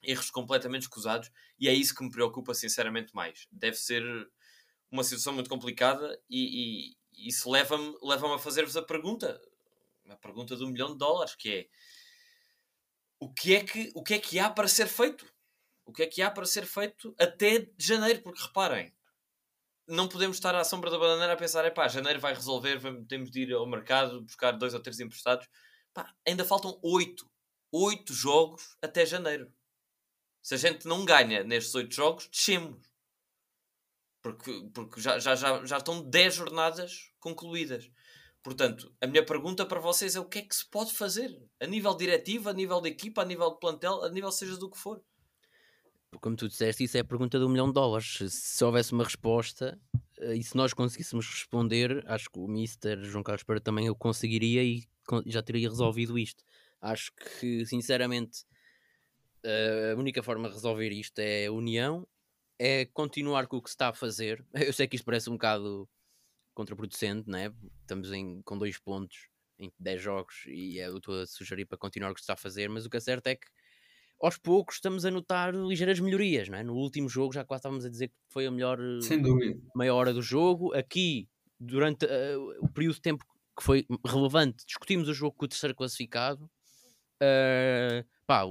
[0.02, 3.46] Erros completamente escusados e é isso que me preocupa sinceramente mais.
[3.50, 4.02] Deve ser
[4.90, 9.40] uma situação muito complicada e, e isso leva-me leva a fazer-vos a pergunta,
[10.08, 11.66] a pergunta do milhão de dólares, que é
[13.18, 15.24] o que é que, o que, é que há para ser feito?
[15.84, 18.92] O que é que há para ser feito até janeiro, porque reparem,
[19.86, 23.06] não podemos estar à sombra da bananeira a pensar, é pá, janeiro vai resolver, vamos,
[23.06, 25.46] temos de ir ao mercado buscar dois ou três emprestados.
[25.92, 27.30] Pá, ainda faltam oito,
[27.70, 29.52] oito jogos até janeiro.
[30.42, 32.86] Se a gente não ganha nestes oito jogos, descemos.
[34.22, 37.90] Porque, porque já, já, já, já estão dez jornadas concluídas.
[38.42, 41.30] Portanto, a minha pergunta para vocês é o que é que se pode fazer?
[41.60, 44.70] A nível diretivo, a nível de equipa, a nível de plantel, a nível seja do
[44.70, 45.02] que for
[46.20, 48.16] como tu disseste, isso é a pergunta do milhão de dólares.
[48.16, 49.78] Se, se houvesse uma resposta
[50.18, 53.94] eh, e se nós conseguíssemos responder, acho que o Mister João Carlos Pereira também eu
[53.94, 54.84] conseguiria e
[55.26, 56.42] já teria resolvido isto.
[56.80, 58.44] Acho que, sinceramente,
[59.92, 62.06] a única forma de resolver isto é união,
[62.58, 64.44] é continuar com o que se está a fazer.
[64.54, 65.88] Eu sei que isto parece um bocado
[66.54, 67.52] contraproducente, né?
[67.80, 72.10] estamos em, com dois pontos em 10 jogos e eu estou a sugerir para continuar
[72.10, 73.46] o que se está a fazer, mas o que é certo é que
[74.24, 76.62] aos poucos estamos a notar ligeiras melhorias, não é?
[76.62, 79.60] No último jogo já quase estávamos a dizer que foi a melhor Sem dúvida.
[79.76, 80.74] meia hora do jogo.
[80.74, 81.28] Aqui,
[81.60, 83.24] durante uh, o período de tempo
[83.56, 86.50] que foi relevante, discutimos o jogo com o terceiro classificado.
[87.22, 88.44] Uh, pá,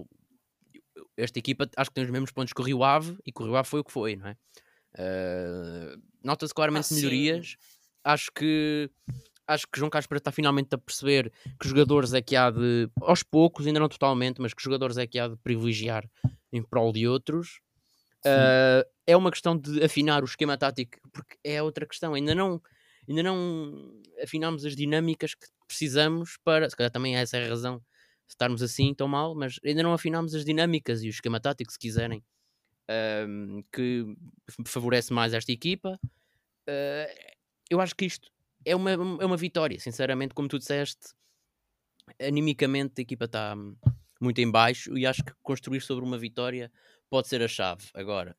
[1.17, 3.45] esta equipa acho que tem os mesmos pontos que o Rio Ave e que o
[3.45, 4.37] Rio Ave foi o que foi, não é?
[4.95, 7.55] Uh, Nota-se claramente ah, melhorias.
[8.03, 8.89] Acho que
[9.47, 13.23] acho que João Carlos está finalmente a perceber que jogadores é que há de, aos
[13.23, 16.09] poucos, ainda não totalmente, mas que jogadores é que há de privilegiar
[16.51, 17.59] em prol de outros.
[18.25, 22.13] Uh, é uma questão de afinar o esquema tático, porque é outra questão.
[22.13, 22.61] Ainda não,
[23.07, 26.69] ainda não afinamos as dinâmicas que precisamos para.
[26.69, 27.83] Se calhar também essa é a razão de
[28.29, 31.77] estarmos assim tão mal, mas ainda não afinamos as dinâmicas e o esquema tático, se
[31.77, 32.23] quiserem,
[32.89, 34.05] uh, que
[34.65, 35.99] favorece mais esta equipa.
[36.69, 37.33] Uh,
[37.69, 38.31] eu acho que isto
[38.65, 41.13] é uma, é uma vitória, sinceramente, como tu disseste,
[42.19, 43.55] animicamente a equipa está
[44.19, 46.71] muito em baixo e acho que construir sobre uma vitória
[47.09, 47.85] pode ser a chave.
[47.93, 48.35] Agora,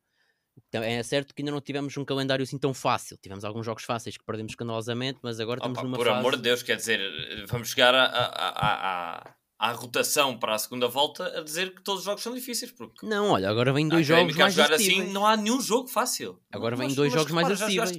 [0.71, 3.17] é certo que ainda não tivemos um calendário assim tão fácil.
[3.17, 6.19] Tivemos alguns jogos fáceis que perdemos escandalosamente, mas agora estamos Opa, numa por fase...
[6.19, 6.99] amor de Deus, quer dizer,
[7.47, 11.99] vamos chegar à, à, à, à, rotação para a segunda volta a dizer que todos
[12.01, 12.71] os jogos são difíceis.
[12.71, 16.41] Porque não, olha, agora vem dois jogos mais jogar assim, não há nenhum jogo fácil.
[16.51, 17.97] Agora vem dois jogos mais acessíveis.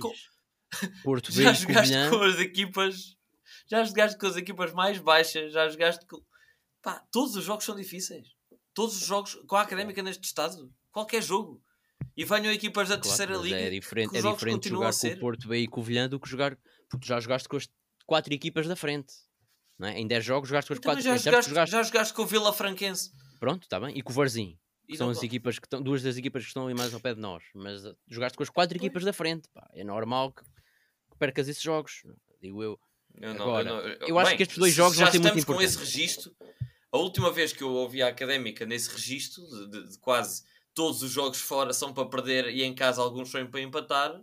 [1.02, 3.16] Porto, já jogaste com as equipas
[3.68, 6.22] já jogaste com as equipas mais baixas, já jogaste com.
[6.82, 8.28] Pá, todos os jogos são difíceis.
[8.72, 10.72] Todos os jogos com a académica neste estado.
[10.92, 11.60] Qualquer jogo.
[12.16, 13.56] E venham equipas da claro, terceira liga.
[13.56, 16.28] É diferente, é diferente jogar com o Porto B e com o Vilhã do que
[16.28, 16.56] jogar.
[16.88, 17.68] Porque já jogaste com as
[18.06, 19.12] quatro equipas da frente.
[19.78, 19.98] Não é?
[19.98, 21.72] Em 10 jogos jogaste com as então, quatro já, jogaste, jogaste...
[21.72, 23.10] já jogaste com o Vila Franquense.
[23.40, 23.96] Pronto, está bem.
[23.96, 24.58] E com o Varzim.
[24.94, 27.20] São as equipas que estão, duas das equipas que estão ali mais ao pé de
[27.20, 27.42] nós.
[27.54, 29.48] Mas uh, jogaste com as quatro equipas da frente.
[29.52, 29.68] Pá.
[29.74, 30.44] É normal que
[31.16, 32.02] percas esses jogos.
[32.40, 32.78] Digo eu.
[33.14, 35.18] Eu, não, Agora, eu, não, eu, eu acho bem, que estes dois jogos vão ser
[35.18, 35.46] muito importantes.
[35.46, 36.36] com esse registro.
[36.92, 41.02] A última vez que eu ouvi a Académica nesse registro, de, de, de, quase todos
[41.02, 44.22] os jogos fora são para perder e em casa alguns são para empatar,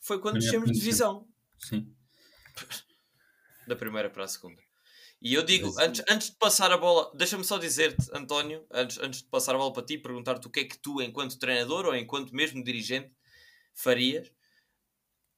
[0.00, 1.26] foi quando descemos de divisão.
[1.58, 1.92] Sim.
[3.66, 4.62] Da primeira para a segunda.
[5.20, 9.20] E eu digo, antes, antes de passar a bola, deixa-me só dizer-te, António, antes, antes
[9.22, 11.94] de passar a bola para ti, perguntar-te o que é que tu, enquanto treinador ou
[11.96, 13.12] enquanto mesmo dirigente,
[13.74, 14.32] farias.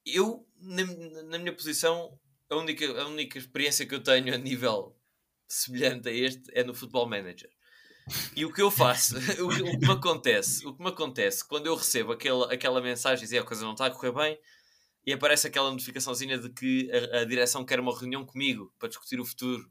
[0.04, 0.84] Eu, na,
[1.24, 2.18] na minha posição,
[2.48, 4.96] a única, a única experiência que eu tenho a nível
[5.48, 7.50] semelhante a este é no Football Manager.
[8.34, 11.46] E o que eu faço, o, que, o que me acontece, o que me acontece
[11.46, 14.38] quando eu recebo aquela, aquela mensagem e a coisa não está a correr bem
[15.06, 19.20] e aparece aquela notificaçãozinha de que a, a direção quer uma reunião comigo para discutir
[19.20, 19.64] o futuro.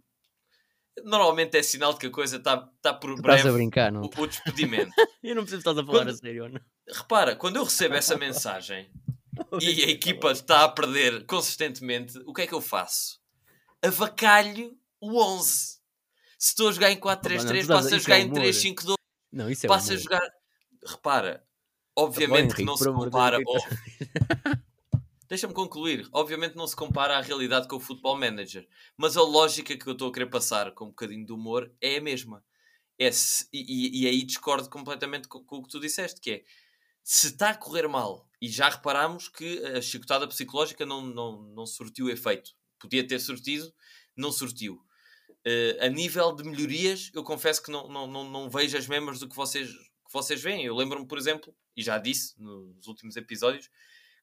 [1.04, 3.38] Normalmente é sinal de que a coisa está tá por breve.
[3.38, 4.02] Estás a brincar, não?
[4.02, 4.92] O, o despedimento.
[5.24, 6.62] eu não preciso estar a falar quando, a sério, não?
[6.88, 8.92] Repara, quando eu recebo essa mensagem
[9.62, 13.20] e a equipa está a perder consistentemente, o que é que eu faço?
[13.82, 15.80] Avacalho o 11.
[16.38, 18.94] Se estou a jogar em 4-3-3, passo a jogar é em 3-5-2.
[19.32, 20.28] Não, isso é Passo a jogar.
[20.86, 21.46] Repara,
[21.96, 23.38] obviamente que não se compara.
[23.46, 23.58] Oh.
[25.28, 26.08] Deixa-me concluir.
[26.12, 28.68] Obviamente não se compara à realidade com o Football Manager.
[28.98, 31.98] Mas a lógica que eu estou a querer passar com um bocadinho de humor é
[31.98, 32.44] a mesma.
[32.98, 36.44] É se, e, e, aí discordo completamente com, com o que tu disseste, que é
[37.04, 41.66] se está a correr mal e já reparámos que a chicotada psicológica não, não, não
[41.66, 42.52] surtiu efeito.
[42.80, 43.74] Podia ter surtido,
[44.16, 44.76] não surtiu.
[45.46, 49.20] Uh, a nível de melhorias, eu confesso que não, não, não, não vejo as mesmas
[49.20, 50.66] do que vocês, que vocês veem.
[50.66, 53.70] Eu lembro-me, por exemplo, e já disse nos últimos episódios,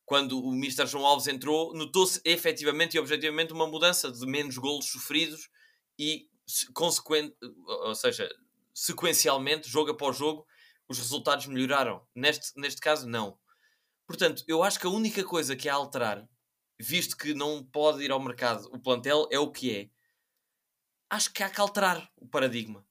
[0.04, 0.86] quando o Mr.
[0.86, 5.50] João Alves entrou, notou-se efetivamente e objetivamente uma mudança de menos golos sofridos
[5.98, 6.28] e,
[6.72, 7.34] consequente,
[7.66, 8.28] ou seja,
[8.72, 10.46] sequencialmente, jogo após jogo,
[10.88, 12.02] os resultados melhoraram.
[12.14, 13.38] Neste, neste caso, não.
[14.06, 16.26] Portanto, eu acho que a única coisa que é alterar,
[16.80, 19.88] visto que não pode ir ao mercado o plantel, é o que é.
[21.10, 22.84] Acho que há que alterar o paradigma.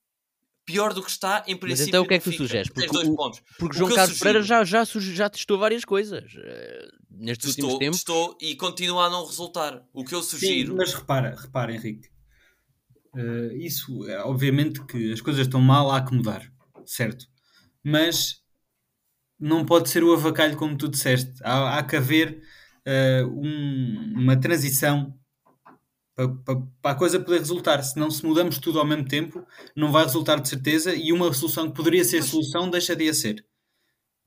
[0.66, 1.70] Pior do que está, em princípio.
[1.70, 2.70] Mas então o que é que tu sugeres?
[2.70, 3.42] Porque, dois o, pontos.
[3.60, 8.04] porque o João Carlos Pereira já, já, já testou várias coisas uh, nestes testou, últimos
[8.04, 8.04] tempos.
[8.04, 9.86] Testou e continua a não resultar.
[9.94, 10.72] O que eu sugiro.
[10.72, 12.10] Sim, mas repara, repara, Henrique.
[13.14, 16.52] Uh, isso, é, obviamente que as coisas estão mal, há que mudar,
[16.84, 17.28] certo?
[17.86, 18.42] Mas
[19.40, 21.34] não pode ser o avacalho como tu disseste.
[21.44, 22.42] Há, há que haver
[22.88, 25.14] uh, um, uma transição
[26.16, 27.84] para, para, para, a coisa poder resultar.
[27.84, 29.46] Se não se mudamos tudo ao mesmo tempo,
[29.76, 33.14] não vai resultar de certeza e uma solução que poderia ser solução deixa de a
[33.14, 33.46] ser.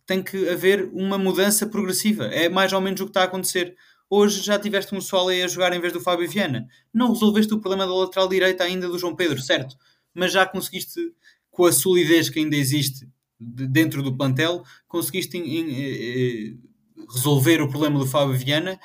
[0.06, 2.26] Tem que haver uma mudança progressiva.
[2.26, 3.76] É mais ou menos o que está a acontecer.
[4.08, 6.66] Hoje já tiveste um sol aí a jogar em vez do Fábio Viana.
[6.94, 9.76] Não resolveste o problema da lateral direita ainda do João Pedro, certo?
[10.14, 10.98] Mas já conseguiste,
[11.50, 13.06] com a solidez que ainda existe
[13.38, 16.54] dentro do plantel, conseguiste em, em, em, eh,
[17.12, 18.78] resolver o problema do Fábio Viana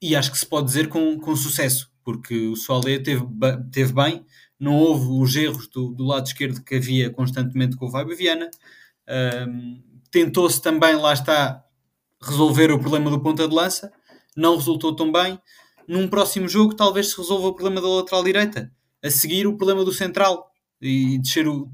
[0.00, 3.24] e acho que se pode dizer com, com sucesso, porque o Solé teve,
[3.70, 4.24] teve bem,
[4.58, 8.50] não houve os erros do, do lado esquerdo que havia constantemente com o Fábio Viana.
[9.48, 11.64] Um, Tentou-se também, lá está,
[12.20, 13.90] resolver o problema do ponta de lança,
[14.36, 15.40] não resultou tão bem.
[15.88, 18.70] Num próximo jogo, talvez se resolva o problema da lateral direita.
[19.02, 20.51] A seguir, o problema do central
[20.82, 21.70] e descer o,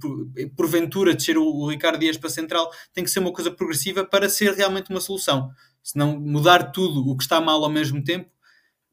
[0.57, 4.29] porventura descer o, o Ricardo Dias para central tem que ser uma coisa progressiva para
[4.29, 5.51] ser realmente uma solução.
[5.83, 8.31] Se não mudar tudo o que está mal ao mesmo tempo,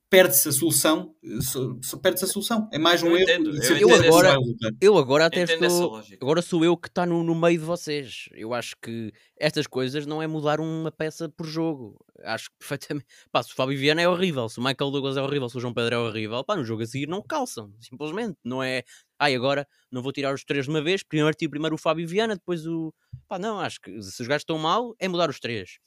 [0.10, 2.70] perde-se a solução, so- so- perde-se a solução.
[2.72, 3.24] É mais um Eu erro.
[3.24, 3.50] entendo,
[3.80, 4.38] eu vai resultar.
[4.80, 6.02] Eu agora até Entendo estou.
[6.22, 8.30] Agora sou eu que está no, no meio de vocês.
[8.32, 11.98] Eu acho que estas coisas não é mudar uma peça por jogo.
[12.24, 13.08] Acho que perfeitamente.
[13.32, 15.60] Pá, se o Fábio Viana é horrível, se o Michael Douglas é horrível, se o
[15.60, 17.74] João Pedro é horrível, pá, no jogo a seguir não calçam.
[17.82, 18.38] Simplesmente.
[18.44, 18.84] Não é.
[19.18, 21.04] Ai, agora não vou tirar os três de uma vez.
[21.04, 22.94] Primeiro tiro primeiro o Fábio Viana, depois o.
[23.28, 25.78] Pá, não, acho que se os gajos estão mal, é mudar os três.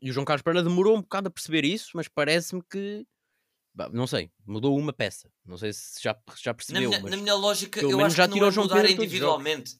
[0.00, 3.06] E o João Carlos Pereira demorou um bocado a perceber isso, mas parece-me que.
[3.74, 5.30] Bah, não sei, mudou uma peça.
[5.44, 6.88] Não sei se já, já Na percebeu.
[6.88, 7.10] minha, mas...
[7.10, 9.76] na minha lógica, eu acho já que não é mudar Pedro individualmente.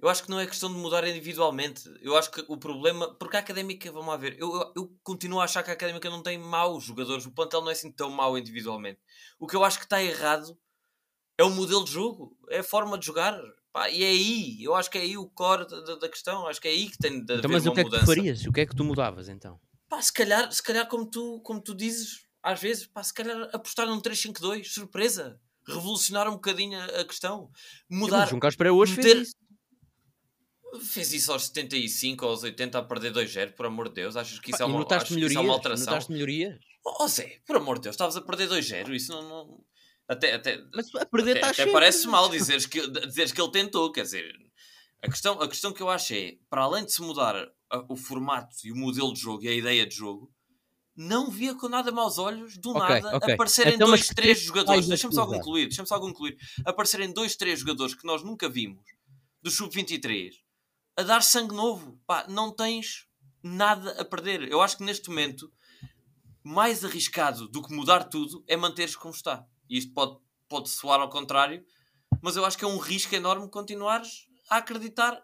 [0.00, 1.84] Eu acho que não é questão de mudar individualmente.
[2.00, 3.14] Eu acho que o problema.
[3.14, 6.10] Porque a académica, vamos lá ver, eu, eu, eu continuo a achar que a académica
[6.10, 7.24] não tem maus jogadores.
[7.24, 9.00] O plantel não é assim tão mau individualmente.
[9.38, 10.58] O que eu acho que está errado
[11.42, 13.38] é o modelo de jogo, é a forma de jogar.
[13.72, 16.46] Pá, e é aí, eu acho que é aí o core da, da- questão.
[16.46, 18.06] Acho que é aí que tem de Então, mas uma o que é que tu
[18.06, 18.44] farias?
[18.46, 19.58] O que é que tu mudavas então?
[19.88, 23.48] Pá, se calhar, se calhar como, tu, como tu dizes, às vezes, pá, se calhar
[23.52, 25.40] apostar num 3-5-2, surpresa.
[25.66, 27.50] Revolucionar um bocadinho a, a questão.
[27.90, 28.26] Mudar.
[28.26, 29.36] o João Carlos Pereira hoje meter- fez isso.
[30.90, 34.16] Fez isso aos 75 ou aos 80 a perder 2-0, por amor de Deus.
[34.16, 35.86] Achas que isso, Pá, é, uma, achas que isso é uma alteração?
[35.86, 36.58] Notaste melhorias?
[36.84, 38.90] Oh, Zé, por amor de Deus, estavas a perder 2-0.
[38.94, 39.22] Isso não.
[39.28, 39.64] não...
[40.08, 43.90] Até, até, Mas a perder até, até parece mal dizeres que, dizeres que ele tentou.
[43.92, 44.32] Quer dizer,
[45.02, 47.36] a questão, a questão que eu acho é: para além de se mudar
[47.70, 50.30] a- o formato e o modelo de jogo e a ideia de jogo,
[50.94, 53.34] não via com nada maus olhos, do Ok, nada, ok.
[53.34, 54.80] aparecerem Então, dois, três três jogadores.
[54.80, 56.36] vais Deixa-me só concluir, deixa-me só concluir.
[56.66, 58.84] Aparecerem dois, três jogadores que nós nunca vimos
[59.40, 60.34] do Sub-23
[60.96, 61.98] a dar sangue novo.
[62.06, 63.06] Pá, não tens
[63.42, 64.50] nada a perder.
[64.50, 65.50] Eu acho que neste momento,
[66.44, 69.46] mais arriscado do que mudar tudo é manter-se como está.
[69.72, 70.18] E isto pode,
[70.50, 71.64] pode soar ao contrário,
[72.20, 75.18] mas eu acho que é um risco enorme continuares a acreditar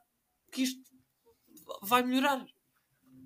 [0.50, 0.80] que isto
[1.82, 2.46] vai melhorar.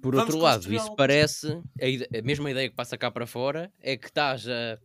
[0.02, 1.46] Por Vamos outro lado, isso parece.
[1.80, 4.80] A, a mesma ideia que passa cá para fora é que estás a.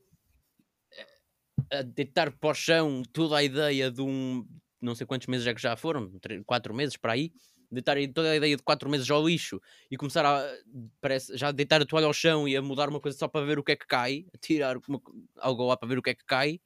[1.71, 4.45] a deitar para o chão toda a ideia de um.
[4.79, 7.31] Não sei quantos meses é que já foram, tre- quatro meses para aí.
[7.69, 10.41] Deitar aí toda a ideia de quatro meses ao lixo e começar a.
[11.01, 13.59] Parece, já deitar a toalha ao chão e a mudar uma coisa só para ver
[13.59, 15.01] o que é que cai, a tirar uma
[15.39, 16.61] algo lá para ver o que é que cai.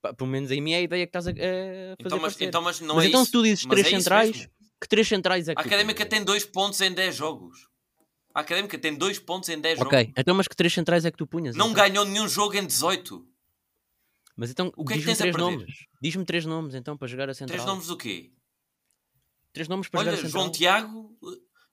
[0.00, 1.96] Pá, Pelo menos em mim é a ideia que estás a, a fazer.
[2.00, 3.26] Então, mas, então, mas não Mas é então isso.
[3.26, 4.48] se tu dizes Mas três é centrais,
[4.80, 7.68] que três centrais é que A Académica tem 2 pontos em 10 jogos.
[8.34, 10.14] A Académica tem 2 pontos em 10 Ok, jogos.
[10.16, 11.54] então mas que três centrais é que tu punhas?
[11.56, 11.84] Não então?
[11.84, 13.26] ganhou nenhum jogo em 18.
[14.36, 15.72] Mas então, O que é diz-me a três nomes.
[16.02, 17.56] Diz-me três nomes então para jogar a central.
[17.56, 18.30] Três nomes do quê?
[19.56, 20.30] Três nomes para Olha, central.
[20.30, 21.18] João Tiago,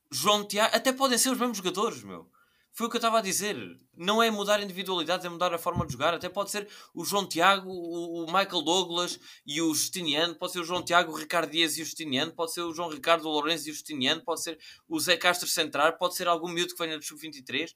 [0.09, 2.31] João Tiago, até podem ser os mesmos jogadores, meu.
[2.71, 3.57] Foi o que eu estava a dizer.
[3.93, 6.13] Não é mudar individualidades, é mudar a forma de jogar.
[6.13, 10.33] Até pode ser o João Tiago, o o Michael Douglas e o Justiniano.
[10.33, 12.31] Pode ser o João Tiago, o Ricardo Dias e o Justiniano.
[12.31, 14.23] Pode ser o João Ricardo, o Lourenço e o Justiniano.
[14.23, 15.97] Pode ser o Zé Castro Centrar.
[15.97, 17.75] Pode ser algum miúdo que venha do Sub-23.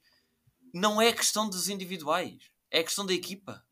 [0.72, 2.38] Não é questão dos individuais.
[2.70, 3.62] É questão da equipa.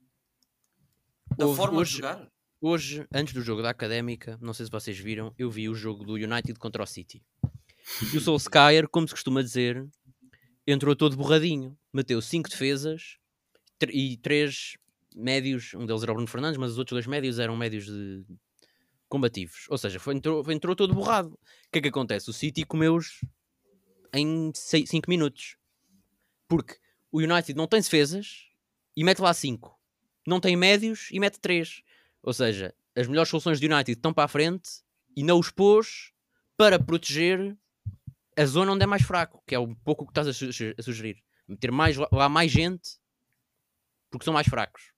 [1.35, 2.31] Da Houve- forma hoje- de jogar.
[2.61, 6.05] Hoje, antes do jogo da Académica, não sei se vocês viram, eu vi o jogo
[6.05, 7.23] do United contra o City.
[8.13, 9.87] E o Solskjaer, como se costuma dizer,
[10.67, 11.77] entrou todo borradinho.
[11.93, 13.19] Meteu cinco defesas
[13.89, 14.77] e três
[15.15, 15.75] médios.
[15.75, 18.25] Um deles era o Bruno Fernandes, mas os outros dois médios eram médios de
[19.09, 19.67] combativos.
[19.69, 21.29] Ou seja, foi, entrou, foi- entrou todo borrado.
[21.35, 21.39] O
[21.71, 22.29] que é que acontece?
[22.31, 23.21] O City comeu-os
[24.15, 25.57] em 5 minutos.
[26.49, 26.75] Porque
[27.13, 28.47] o United não tem defesas
[28.97, 29.79] e mete lá 5.
[30.27, 31.83] Não tem médios e mete 3.
[32.27, 34.69] Ou seja, as melhores soluções do United estão para a frente
[35.17, 36.13] e não os pôs
[36.59, 37.57] para proteger
[38.37, 40.75] a zona onde é mais fraco, que é um pouco o que estás a, suge-
[40.77, 41.23] a sugerir.
[41.49, 42.99] Meter mais, lá- mais gente
[44.11, 44.93] porque são mais fracos.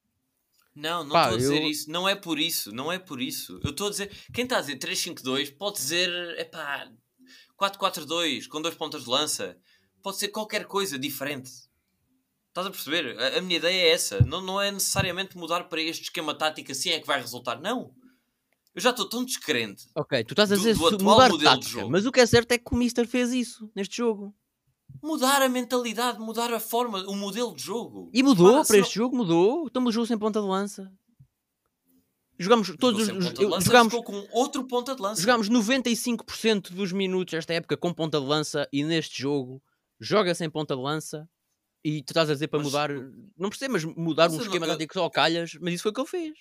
[0.75, 1.91] Não, não Pá, estou a dizer eu- isso.
[1.91, 2.73] Não é por isso.
[2.73, 3.61] Não é por isso.
[3.63, 4.11] Eu estou a dizer.
[4.33, 6.09] Quem está a dizer 3-5-2 pode dizer.
[6.39, 6.91] Epá,
[7.61, 9.59] 4-4-2 com dois pontas de lança.
[10.03, 11.51] Pode ser qualquer coisa diferente.
[12.59, 13.17] Estás a perceber?
[13.21, 14.21] A, a minha ideia é essa.
[14.25, 17.61] Não, não é necessariamente mudar para este esquema tático assim é que vai resultar.
[17.61, 17.93] Não.
[18.75, 19.85] Eu já estou tão descrente.
[19.95, 21.91] Ok, tu estás a Do- dizer do atual mudar modelo de tática, jogo.
[21.91, 24.35] mas o que é certo é que o Mister fez isso neste jogo.
[25.03, 28.11] Mudar a mentalidade, mudar a forma, o modelo de jogo.
[28.13, 29.69] E mudou para se este jogo, mudou.
[29.69, 30.91] Estamos jogos sem ponta de lança.
[32.41, 33.09] Jogamos todos os,
[33.69, 35.21] lança, com outro ponta de lança.
[35.21, 39.63] Jogámos 95% dos minutos esta época com ponta de lança e neste jogo
[40.01, 41.29] joga sem ponta de lança
[41.85, 42.91] e tu estás a dizer para Mas- mudar,
[43.37, 45.83] não percebo, mas mudar Mas um eu não- esquema eu- tático só calhas, mas isso
[45.83, 46.39] foi o que ele fez.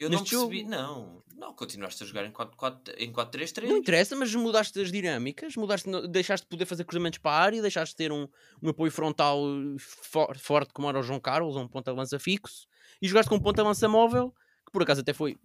[0.00, 0.58] Eu não percebi.
[0.60, 0.70] jogo.
[0.70, 3.68] Não, não, continuaste a jogar em 4-4 em 4-3-3.
[3.70, 7.62] Não interessa, mas mudaste as dinâmicas, mudaste, deixaste de poder fazer cruzamentos para a área,
[7.62, 8.26] deixaste de ter um,
[8.60, 9.40] um apoio frontal
[9.78, 12.66] for- forte como era o João Carlos, um ponta de lança fixo,
[13.00, 14.34] e jogaste com um ponta de lança móvel,
[14.66, 15.36] que por acaso até foi,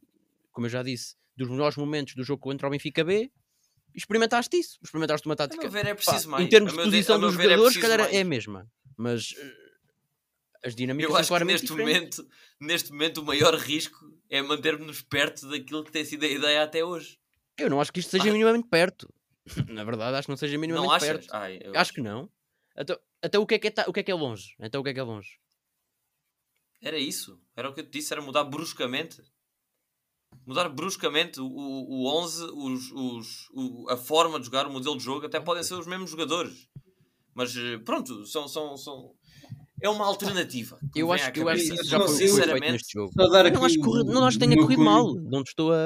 [0.51, 3.31] como eu já disse, dos melhores momentos do jogo contra o Benfica B,
[3.93, 5.61] e experimentaste isso, experimentaste uma A tática.
[5.61, 6.43] meu ver é Pá, preciso mais.
[6.43, 8.21] em termos A de de- posição a meu dos é jogadores, se preciso calhar é
[8.21, 8.27] a mais.
[8.27, 8.67] mesma,
[8.99, 9.55] mas eh,
[10.67, 12.17] As dinâmicas Eu são acho que neste diferentes.
[12.19, 13.97] momento, neste momento o maior risco
[14.29, 17.17] é manter-nos perto daquilo que tem sido a ideia até hoje.
[17.57, 18.33] Eu não acho que isto seja Ah.
[18.33, 19.07] minimamente perto.
[19.69, 21.27] Na verdade, acho que não seja minimamente Não perto.
[21.33, 22.29] Ai, eu Acho que não.
[22.77, 24.53] Então, então o, que é que é, o que é que é longe?
[24.59, 25.39] Então o que é que é longe?
[26.81, 27.41] Era isso.
[27.55, 29.21] Era o que eu te disse, era mudar bruscamente.
[30.45, 34.97] Mudar bruscamente o, o, o 11, os, os, o- a forma de jogar, o modelo
[34.97, 36.69] de jogo, até podem ser os mesmos jogadores.
[37.33, 39.13] Mas eh, pronto, são, são, são...
[39.81, 40.77] é uma alternativa.
[40.93, 43.11] que Eu acho que, eu acho que isso já foi, sinceramente, neste jogo.
[43.13, 45.13] Só dar Eu não acho o- não acho que tenha corrido mal.
[45.15, 45.77] Não te estou a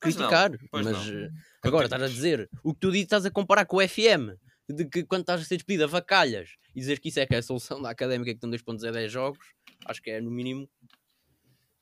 [0.00, 0.50] Pois não, criticar.
[0.70, 1.14] pois mas não.
[1.24, 1.30] eh,
[1.62, 4.30] agora estás a dizer o que tu dizes, estás a comparar com o FM.
[4.70, 7.34] De que quando estás a ser despedido a vacalhas e dizer que isso é que
[7.34, 9.38] é a solução da académica que estão 2 pontos a 10 jogos,
[9.86, 10.68] acho que é no mínimo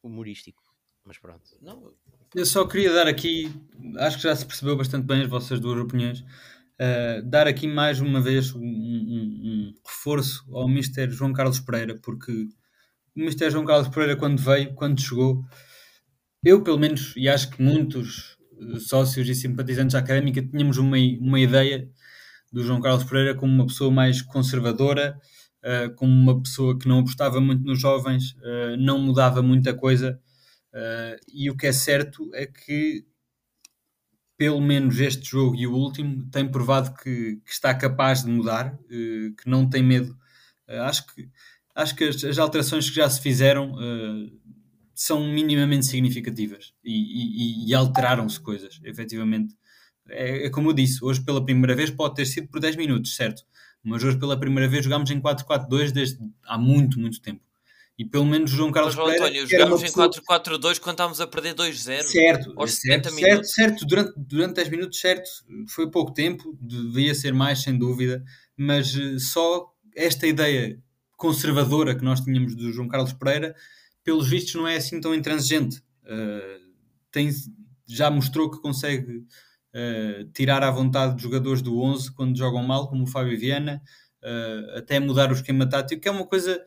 [0.03, 0.63] humorístico.
[1.05, 1.43] Mas pronto.
[1.61, 1.93] Não,
[2.35, 3.51] Eu só queria dar aqui,
[3.99, 6.25] acho que já se percebeu bastante bem as vossas duas opiniões,
[6.81, 11.11] uh, dar aqui mais uma vez um, um- um reforço ao Mr.
[11.11, 12.33] João Carlos Pereira, porque
[13.17, 13.51] o Mr.
[13.51, 15.45] João Carlos Pereira, quando veio, quando chegou,
[16.45, 20.97] eu pelo menos, e acho que muitos uh, sócios e simpatizantes da académica, tínhamos uma,
[21.21, 21.89] uma ideia
[22.53, 25.19] do João Carlos Pereira como uma pessoa mais conservadora,
[25.65, 30.21] uh, como uma pessoa que não apostava muito nos jovens, uh, não mudava muita coisa.
[31.33, 33.05] E o que é certo é que,
[34.37, 38.75] pelo menos este jogo e o último, tem provado que, que está capaz de mudar,
[38.75, 40.13] uh, que não tem medo.
[40.69, 41.29] Uh, acho que,
[41.75, 44.31] acho que as, as alterações que já se fizeram uh,
[44.95, 49.55] são minimamente significativas e, e, e alteraram-se coisas, efetivamente.
[50.09, 53.15] É, é, como eu disse, hoje pela primeira vez pode ter sido por 10 minutos,
[53.15, 53.43] certo?
[53.83, 57.41] Mas hoje pela primeira vez jogámos em 4-4-2 desde há muito, muito tempo.
[57.99, 59.25] E pelo menos o João Carlos Mas, Pereira...
[59.25, 62.03] António, jogámos em pessoa- 4-4-2 quando estávamos a perder 2-0.
[62.03, 63.53] Certo, aos certo, 70 certo, minutos.
[63.53, 65.31] certo, durante, durante 10 minutos, certo,
[65.69, 68.23] foi pouco tempo, devia ser mais, sem dúvida,
[68.57, 70.79] mas eh, só esta ideia
[71.17, 73.55] conservadora que nós tínhamos do João Carlos Pereira,
[74.05, 75.83] pelos vistos, não é assim tão intransigente.
[76.05, 76.59] Eh,
[77.11, 77.31] tem,
[77.89, 79.25] já mostrou que consegue
[79.73, 83.83] eh, tirar à vontade jogadores do 11 quando jogam mal, como o Fábio Viana,
[84.23, 86.63] eh, até mudar o esquema tático, que é uma coisa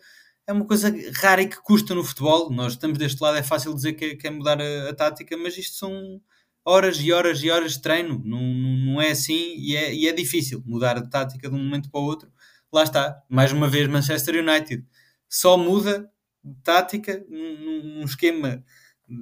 [0.49, 0.91] é uma coisa
[1.21, 2.49] rara e que custa no futebol.
[2.49, 5.37] Nós estamos deste lado, é fácil dizer que é, que é mudar a, a tática,
[5.37, 6.19] mas isto são
[6.65, 8.19] horas e horas e horas de treino.
[8.25, 11.91] Não, não, é assim e é, e é difícil mudar a tática de um momento
[11.91, 12.31] para o outro.
[12.73, 14.83] Lá está, mais uma vez, Manchester United
[15.29, 16.09] só muda
[16.43, 18.63] de tática num, num esquema
[19.05, 19.13] que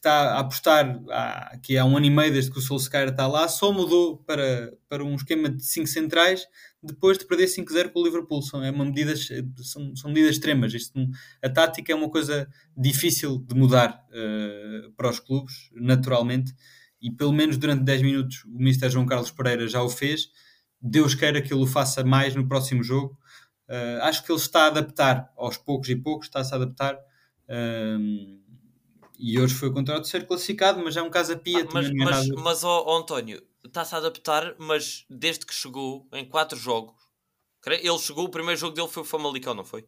[0.00, 3.26] está a apostar há, que há um ano e meio desde que o Solskjaer está
[3.26, 6.46] lá, só mudou para, para um esquema de 5 centrais
[6.82, 8.40] depois de perder 5-0 com o Liverpool.
[8.40, 9.28] São, é uma medidas,
[9.62, 10.72] são, são medidas extremas.
[10.72, 10.98] Isto,
[11.42, 16.54] a tática é uma coisa difícil de mudar uh, para os clubes, naturalmente,
[17.00, 18.88] e pelo menos durante 10 minutos o Mr.
[18.88, 20.28] João Carlos Pereira já o fez.
[20.80, 23.18] Deus queira que ele o faça mais no próximo jogo.
[23.68, 26.94] Uh, acho que ele está a adaptar aos poucos e poucos, está-se a adaptar.
[27.46, 28.39] Uh,
[29.20, 31.62] e hoje foi contra o terceiro classificado, mas é um caso a pia.
[31.62, 36.08] Ah, mas, não é mas, mas ó, António, está-se a adaptar, mas desde que chegou
[36.12, 36.94] em 4 jogos,
[37.66, 39.86] ele chegou, o primeiro jogo dele foi o Famalicão, não foi?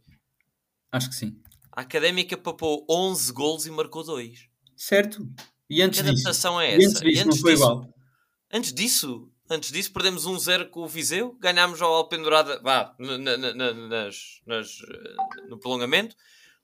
[0.90, 1.40] Acho que sim.
[1.72, 4.46] A Académica papou 11 golos e marcou 2.
[4.76, 5.26] Certo.
[5.70, 6.20] E antes Que disso?
[6.28, 7.04] adaptação é E antes essa?
[7.04, 7.94] disso E não antes foi disso- igual.
[8.52, 13.36] Antes disso, antes disso perdemos 1-0 com o Viseu, ganhámos ao Alpendurada, vá, na- na-
[13.54, 14.16] na- nas,
[14.46, 16.14] nas, eh, no prolongamento,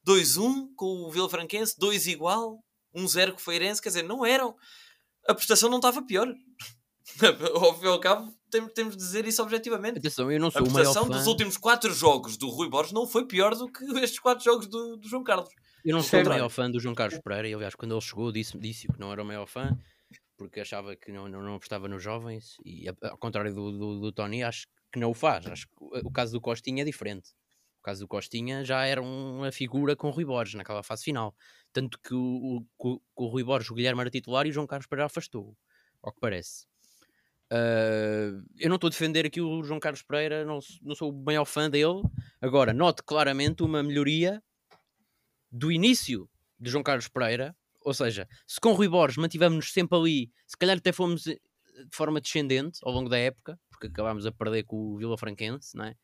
[0.09, 2.59] 2-1 com o Vila Franquense, 2 igual,
[2.95, 4.57] 1-0 com o Feirense, quer dizer, não eram.
[5.29, 6.27] A prestação não estava pior.
[7.55, 9.99] ao fim e ao cabo, temos, temos de dizer isso objetivamente.
[9.99, 11.17] Atenção, eu não A sou o maior prestação fã.
[11.17, 14.67] dos últimos 4 jogos do Rui Borges não foi pior do que estes 4 jogos
[14.67, 15.49] do, do João Carlos.
[15.85, 16.41] Eu não sou o contrário.
[16.43, 19.11] maior fã do João Carlos Pereira e, aliás, quando ele chegou, disse, disse que não
[19.13, 19.71] era o maior fã
[20.37, 24.01] porque achava que não, não, não apostava nos jovens e, a- ao contrário do, do,
[24.01, 25.47] do Tony, acho que não o faz.
[25.47, 27.31] Acho que o, o caso do Costinha é diferente.
[27.79, 31.35] O caso do Costinha já era uma figura com o Rui Borges naquela fase final.
[31.73, 34.87] Tanto que o, o, o- Rui Borges, o Guilherme era titular e o João Carlos
[34.87, 35.57] Pereira afastou,
[36.03, 36.67] ao que parece.
[37.51, 41.25] Ah, eu não estou a defender aqui o João Carlos Pereira, não, não sou o
[41.25, 42.03] maior fã dele.
[42.41, 44.43] Agora, note claramente uma melhoria
[45.51, 50.33] do início de João Carlos Pereira, ou seja, se com Rui Borges mantivemos-nos sempre ali,
[50.47, 54.33] se calhar até fomos eh, de forma descendente ao longo da época, porque acabámos a
[54.33, 55.95] perder com o Vila Franquense, não é?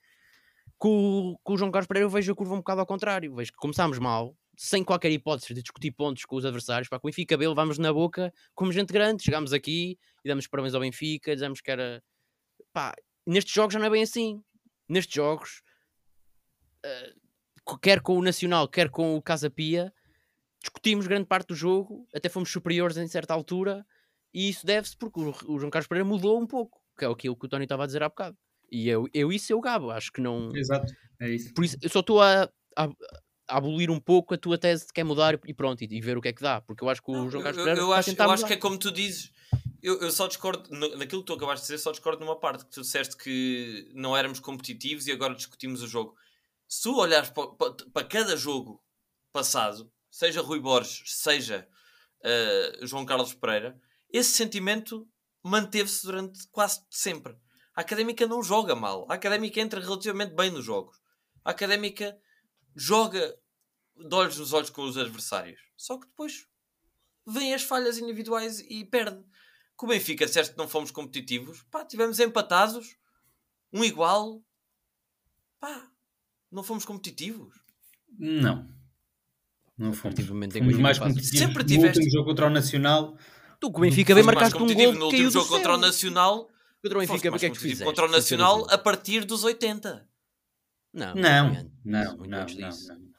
[0.77, 3.53] Com, com o João Carlos Pereira eu vejo a curva um bocado ao contrário, vejo
[3.53, 7.11] que começámos mal, sem qualquer hipótese de discutir pontos com os adversários, para com o
[7.11, 11.33] Benfica B levámos na boca como gente grande, chegámos aqui e damos parabéns ao Benfica,
[11.35, 12.03] dizemos que era...
[12.72, 12.95] Pá,
[13.27, 14.43] nestes jogos já não é bem assim.
[14.89, 15.62] Nestes jogos,
[17.64, 19.93] co- quer com o Nacional, quer com o Casa Pia,
[20.61, 23.87] discutimos grande parte do jogo, até fomos superiores em certa altura,
[24.33, 27.37] e isso deve-se porque o, o João Carlos Pereira mudou um pouco, que é aquilo
[27.37, 28.37] que o Tony estava a dizer há bocado.
[28.70, 30.54] E eu, eu isso eu gabo, acho que não.
[30.54, 31.52] Exato, é isso.
[31.54, 32.44] Por isso, eu só estou a,
[32.76, 36.00] a, a abolir um pouco a tua tese de quer mudar e pronto, e, e
[36.00, 36.60] ver o que é que dá.
[36.60, 38.30] Porque eu acho que o Não, João eu, Carlos eu- Pereira eu a acho, eu
[38.30, 39.32] acho que é como tu dizes.
[39.82, 42.64] Eu, eu só discordo, no- naquilo que tu acabaste de dizer, só discordo numa parte,
[42.64, 46.16] que tu disseste que não éramos competitivos e agora discutimos o jogo.
[46.66, 48.82] Se tu olhares para, para, para cada jogo
[49.32, 51.68] passado, seja Rui Borges, seja
[52.24, 53.78] eh, João Carlos Pereira,
[54.10, 55.06] esse sentimento
[55.42, 57.36] manteve-se durante quase sempre.
[57.77, 59.07] A académica não joga mal.
[59.11, 61.01] A académica entra relativamente bem nos jogos.
[61.45, 62.16] A académica
[62.75, 63.35] joga
[63.97, 65.61] de olhos nos olhos com os adversários.
[65.77, 66.47] Só que depois
[67.27, 69.22] vêm as falhas individuais e perde.
[69.77, 71.62] Com o Benfica, disseste que não fomos competitivos.
[71.70, 72.97] Pá, tivemos empatados.
[73.72, 74.41] Um igual.
[75.59, 75.89] Pá,
[76.51, 77.53] não fomos competitivos.
[78.16, 78.68] Não.
[79.77, 80.18] Não fomos.
[80.20, 83.18] o Fomos mais competitivos Sempre no tiveste- último jogo contra o Nacional.
[83.59, 85.79] Tu com o Benfica bem marcaste um competitivos gol no último jogo contra o.
[85.79, 86.49] Nacional.
[86.85, 87.85] Contra o Benfica, o mais que é que tu fizeste?
[87.85, 90.07] contra o Nacional a partir dos 80.
[90.93, 92.70] Não, Não, não, não, não, não.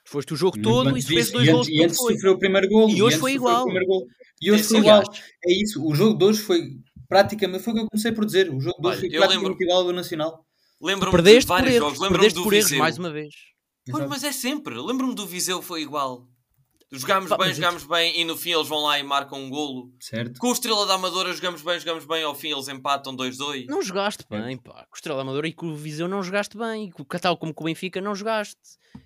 [0.06, 1.68] Foste o jogo todo e sofreste dois gols.
[1.68, 2.14] e antes foi.
[2.14, 2.90] sofreu o primeiro gol.
[2.90, 3.66] E hoje foi igual.
[4.40, 5.04] E hoje foi igual.
[5.44, 5.84] É isso.
[5.84, 6.62] O jogo de hoje foi
[7.10, 7.64] praticamente.
[7.64, 8.50] Foi o que eu comecei por dizer.
[8.54, 10.46] O jogo de hoje foi praticamente igual ao do Nacional.
[10.80, 12.00] Lembro-me de perdeste por vários jogos.
[12.00, 12.78] Lembro-me do Viseu.
[12.80, 13.34] mais uma vez.
[13.90, 14.76] Pois, mas é sempre.
[14.80, 16.28] Lembro-me do Viseu foi igual.
[17.00, 19.92] Jogámos Pá, bem, jogámos bem e no fim eles vão lá e marcam um golo.
[20.00, 20.40] Certo?
[20.40, 23.66] Com o Estrela da Amadora jogamos bem, jogamos bem, ao fim eles empatam 2-2.
[23.68, 24.86] Não jogaste bem, pá.
[24.86, 26.88] Com o Estrela Amadora e com o Viseu não jogaste bem.
[26.88, 28.60] E com o Catal como com o Benfica não jogaste.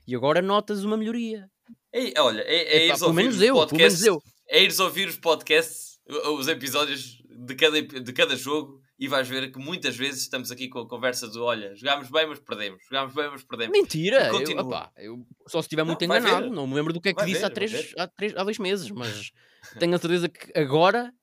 [0.07, 1.49] E agora notas uma melhoria.
[1.93, 4.23] É, olha, é, é pelo ouvir menos os eu, pelo podcasts, menos eu.
[4.47, 5.99] é ires ouvir os podcasts,
[6.37, 10.68] os episódios de cada, de cada jogo e vais ver que muitas vezes estamos aqui
[10.68, 13.72] com a conversa de olha, jogámos bem, mas perdemos, jogámos bem, mas perdemos.
[13.72, 14.28] Mentira!
[14.28, 16.50] Eu, opá, eu só se estiver muito Não, enganado.
[16.50, 18.43] Não me lembro do que é que Vai disse ver, há, três, há, três, há
[18.43, 19.32] dois meses, mas
[19.80, 21.14] tenho a certeza que agora,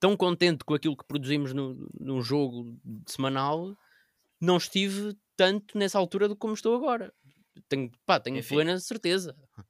[0.00, 2.76] tão contente com aquilo que produzimos no, num jogo
[3.06, 3.76] semanal,
[4.40, 7.14] não estive tanto nessa altura do como estou agora.
[7.68, 8.56] Tenho, pá, tenho Enfim.
[8.56, 9.32] plena certeza.
[9.34, 9.68] Pelo menos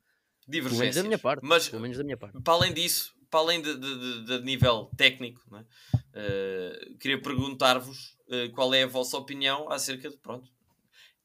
[0.48, 0.96] Divergências.
[0.96, 1.42] da minha parte.
[1.44, 2.40] Mas Pelo menos da minha parte.
[2.42, 5.66] para além disso, para além de, de- de- nível técnico, não é?
[6.14, 10.50] Eh, queria perguntar-vos eh, qual é a vossa opinião acerca de, pronto,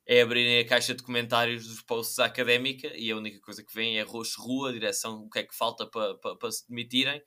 [0.06, 3.74] é abrirem a caixa de comentários dos posts da académica e a única coisa que
[3.74, 7.22] vem é roxo rua, direção, o que é que falta para, para, se demitirem.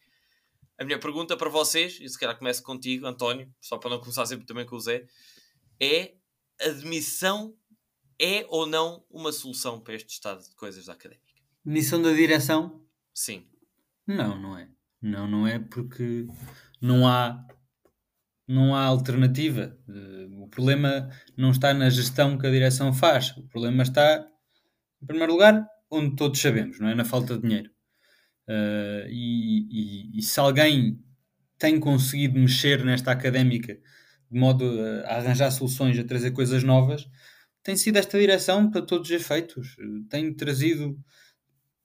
[0.79, 4.25] A minha pergunta para vocês, e se calhar começo contigo, António, só para não começar
[4.27, 5.05] sempre também com o Zé,
[5.81, 6.15] é
[6.61, 7.57] a demissão
[8.21, 11.27] é ou não uma solução para este estado de coisas da académica?
[11.65, 12.85] Missão da direção?
[13.13, 13.47] Sim.
[14.07, 14.68] Não, não é.
[15.03, 16.27] Não, não é porque
[16.81, 17.45] não há
[18.47, 19.77] não há alternativa.
[19.89, 23.37] Eh, O problema não está na gestão que a direção faz.
[23.37, 24.27] O problema está,
[25.03, 26.95] em primeiro lugar, onde todos sabemos, não é?
[26.97, 27.71] Na falta de dinheiro.
[28.49, 31.01] Eh, e, e- e se alguém
[31.59, 33.75] tem conseguido mexer nesta académica
[34.31, 34.65] de modo
[35.07, 37.09] a, a arranjar soluções, a trazer coisas novas,
[37.63, 39.77] tem sido esta direção para todos os efeitos.
[39.81, 40.99] Eh, Tem trazido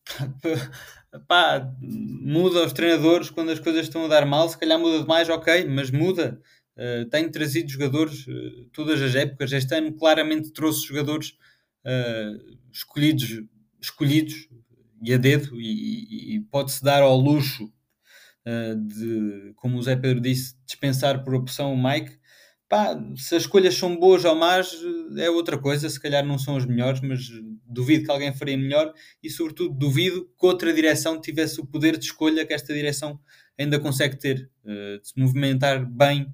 [1.28, 5.30] pá, muda os treinadores quando as coisas estão a dar mal, se calhar muda demais,
[5.30, 6.42] ok, mas muda.
[6.76, 9.52] Uh, tem trazido jogadores uh, todas as épocas.
[9.52, 11.30] Este ano claramente trouxe jogadores
[11.86, 13.44] uh, escolhidos,
[13.80, 14.50] escolhidos
[15.04, 17.72] e a dedo, e, e- e pode-se dar ao luxo
[18.78, 22.18] de, como o Zé Pedro disse, dispensar por opção o Mike.
[22.70, 24.72] Pá, se as escolhas são boas ou más,
[25.18, 25.90] é outra coisa.
[25.90, 27.22] Se calhar não são as melhores, mas
[27.66, 32.06] duvido que alguém faria melhor e, sobretudo, duvido que outra direção tivesse o poder de
[32.06, 33.20] escolha que esta direção
[33.58, 36.28] ainda consegue ter, eh, de se movimentar bem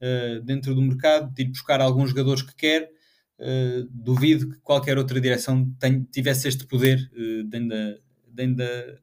[0.00, 2.90] eh, dentro do mercado, de ir buscar alguns jogadores que quer.
[3.38, 5.70] Eh, duvido que qualquer outra direção
[6.12, 9.00] tivesse este poder eh, de ainda, de ainda-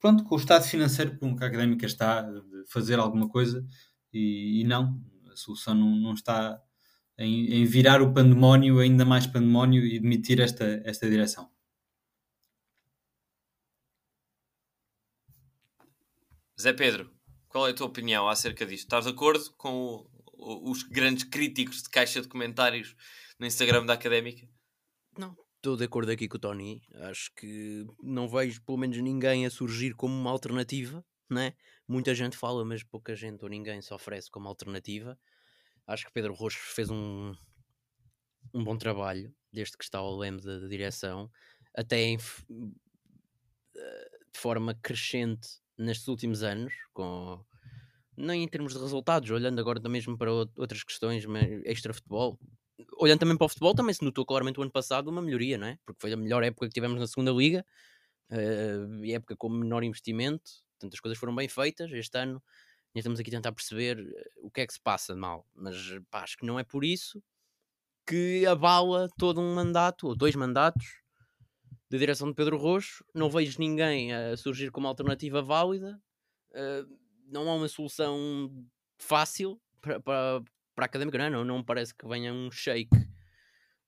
[0.00, 3.64] pronto, com o estado financeiro com que a académica está, de fazer alguma coisa
[4.12, 5.00] e, e não,
[5.38, 6.62] solução não, não está
[7.18, 11.50] em, em virar o pandemónio ainda mais pandemónio e demitir esta, esta direção.
[16.60, 17.10] Zé Pedro,
[17.48, 18.84] qual é a tua opinião acerca disto?
[18.84, 22.94] Estás de acordo com o- o- os grandes críticos de caixa de comentários
[23.38, 24.46] no Instagram da Académica?
[25.16, 26.82] Não, estou de acordo aqui com o Tony.
[27.10, 31.54] Acho que não vejo pelo menos ninguém a surgir como uma alternativa, né?
[31.86, 35.18] Muita gente fala, mas pouca gente ou ninguém se oferece como alternativa.
[35.86, 37.34] Acho que Pedro Rocha fez um,
[38.54, 41.30] um bom trabalho desde que está ao leme da, direção,
[41.74, 42.18] até em
[44.32, 47.44] de forma crescente nestes últimos anos, com
[48.16, 52.38] nem em termos de resultados, olhando agora mesmo para out- outras questões mas extra futebol,
[52.98, 55.68] olhando também para o futebol, também se notou claramente o ano passado uma melhoria, não
[55.68, 55.78] é?
[55.84, 57.64] Porque foi a melhor época que tivemos na segunda liga,
[59.02, 61.90] e época com menor investimento, portanto as coisas foram bem feitas.
[61.92, 62.42] Este ano
[62.88, 65.46] ainda estamos aqui a tentar perceber eh, o que é que se passa de mal,
[65.54, 65.76] mas
[66.10, 67.22] pá, acho que não é por isso
[68.06, 71.02] que abala todo um mandato ou dois mandatos
[71.90, 76.00] da direção de Pedro Roxo, não vejo ninguém a surgir como alternativa válida,
[76.52, 78.50] uh, não há uma solução
[78.98, 80.42] fácil para, para,
[80.74, 81.30] para a académica, não, é?
[81.30, 82.96] não, não parece que venha um shake.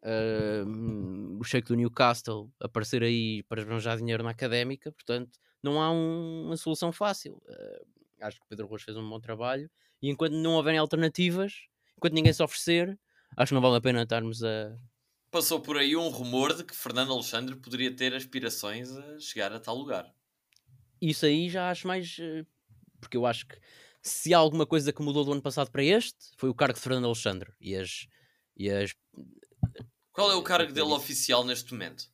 [0.03, 5.91] Uh, o shake do Newcastle aparecer aí para arranjar dinheiro na académica, portanto, não há
[5.91, 7.41] um, uma solução fácil.
[7.47, 7.87] Uh,
[8.21, 9.71] acho que Pedro Rocha fez um bom trabalho
[10.03, 11.55] e enquanto não houverem alternativas,
[11.97, 12.99] enquanto ninguém se oferecer,
[13.37, 14.77] acho que não vale a pena estarmos a.
[15.31, 19.61] Passou por aí um rumor de que Fernando Alexandre poderia ter aspirações a chegar a
[19.61, 20.13] tal lugar.
[21.01, 22.17] Isso aí já acho mais.
[22.19, 22.45] Eh,
[23.01, 23.59] porque eu acho que
[24.03, 26.81] se há alguma coisa que mudou do ano passado para este, foi o cargo de
[26.81, 28.07] Fernando Alexandre e as.
[28.57, 28.95] E as
[30.13, 32.11] Qual é o cargo dele oficial neste momento?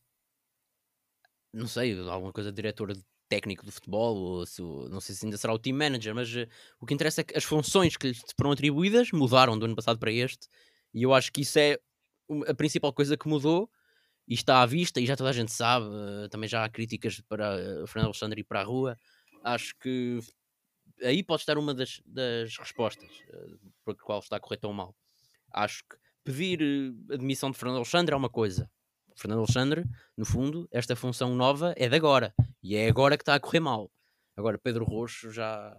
[1.52, 2.92] Não sei, alguma coisa de diretor
[3.28, 6.46] técnico do futebol, ou se, não sei se ainda será o team manager, mas uh,
[6.80, 9.98] o que interessa é que as funções que lhe foram atribuídas mudaram do ano passado
[9.98, 10.48] para este,
[10.94, 11.78] e eu acho que isso é
[12.48, 13.70] a principal coisa que mudou,
[14.28, 17.20] e está à vista, e já toda a gente sabe, uh, também já há críticas
[17.28, 18.98] para uh, Fernando Alexandre ir para a rua,
[19.44, 20.18] acho que
[21.02, 24.94] aí pode estar uma das, das respostas uh, por qual está a correr tão mal.
[25.52, 26.60] Acho que pedir
[27.10, 28.68] admissão de Fernando Alexandre é uma coisa,
[29.16, 29.84] Fernando Alexandre,
[30.16, 32.34] no fundo, esta função nova é de agora.
[32.66, 33.88] E é agora que está a correr mal.
[34.36, 35.72] Agora, Pedro Roxo já,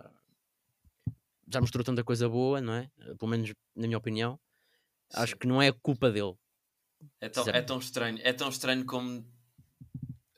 [1.45, 2.89] já mostrou tanta coisa boa, não é?
[3.19, 4.39] Pelo menos na minha opinião.
[5.09, 5.21] Sim.
[5.21, 6.33] Acho que não é culpa dele.
[7.19, 8.17] É tão, é tão estranho.
[8.23, 9.29] É tão estranho como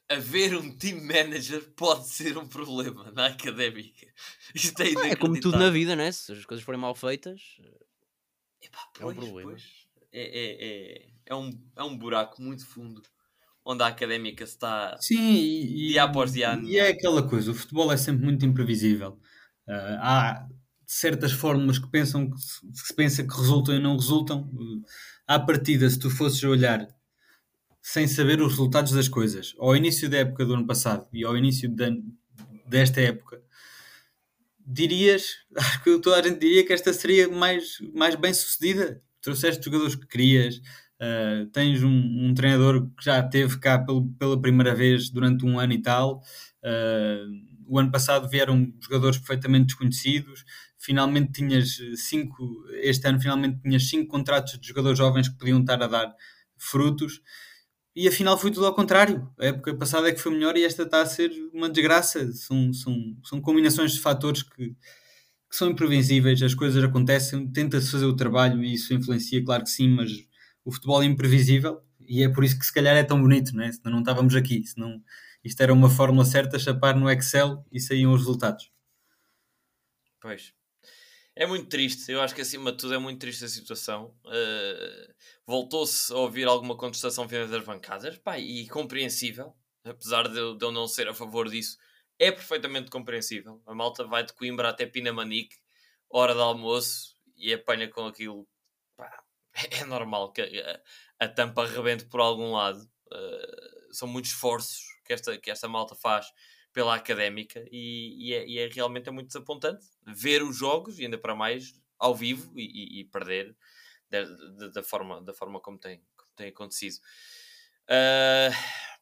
[0.09, 4.07] haver um team manager pode ser um problema na académica.
[4.55, 6.11] Isto é, é como tudo na vida, né?
[6.11, 7.61] Se as coisas forem mal feitas,
[8.59, 9.55] Epá, pois, é um problema.
[10.11, 13.03] É, é, é, é, um, é um buraco muito fundo
[13.69, 16.59] onde a académica está Sim, e, dia após dia.
[16.63, 19.19] E é aquela coisa, o futebol é sempre muito imprevisível.
[19.67, 20.47] Uh, há
[20.87, 24.49] certas fórmulas que pensam que se, que se pensa que resultam e não resultam.
[24.51, 24.81] Uh,
[25.27, 26.87] à partida, se tu fosses olhar
[27.79, 31.37] sem saber os resultados das coisas, ao início da época do ano passado e ao
[31.37, 32.03] início de,
[32.67, 33.39] desta época,
[34.65, 39.63] dirias, acho que toda a gente diria que esta seria mais, mais bem sucedida trouxeste
[39.63, 40.61] jogadores que querias,
[41.01, 45.59] uh, tens um, um, treinador que já teve cá pelo, pela primeira vez durante um
[45.59, 46.21] ano e tal.
[46.63, 50.43] Uh, o ano passado vieram jogadores perfeitamente desconhecidos.
[50.77, 52.43] Finalmente tinhas cinco,
[52.81, 56.15] este ano finalmente tinhas cinco contratos de jogadores jovens que podiam estar a dar
[56.57, 57.21] frutos.
[57.95, 59.29] E afinal foi tudo ao contrário.
[59.39, 62.31] A época passada é que foi melhor e esta está a ser uma desgraça.
[62.33, 68.05] São, são, são combinações de fatores que, que são imprevisíveis, as coisas acontecem, tenta-se fazer
[68.05, 70.11] o trabalho e isso influencia, claro que sim, mas
[70.63, 73.63] o futebol é imprevisível e é por isso que se calhar é tão bonito, não
[73.63, 73.71] é?
[73.71, 75.01] Senão não estávamos aqui, senão
[75.43, 78.71] isto era uma fórmula certa, chapar no Excel e saíam os resultados.
[80.21, 80.53] Pois.
[81.35, 84.13] É muito triste, eu acho que acima de tudo é muito triste a situação.
[84.25, 85.13] Uh,
[85.47, 89.55] Voltou-se a ouvir alguma contestação vinda das bancadas, pá, e compreensível,
[89.85, 91.77] apesar de de eu não ser a favor disso
[92.19, 93.61] é perfeitamente compreensível.
[93.65, 95.55] A malta vai de Coimbra até Pinamanique,
[96.09, 98.45] hora de almoço, e apanha com aquilo.
[99.51, 102.81] Pá, é normal que a, a, tampa rebente por algum lado.
[103.11, 106.27] Uh, são muitos esforços que esta, que esta malta faz
[106.71, 111.05] pela académica e, e, é, e é, realmente é muito desapontante ver os jogos e
[111.05, 113.55] ainda para mais ao vivo e, e perder
[114.09, 116.97] da, da, da, forma, da forma como tem, como tem acontecido.
[117.89, 118.53] Uh,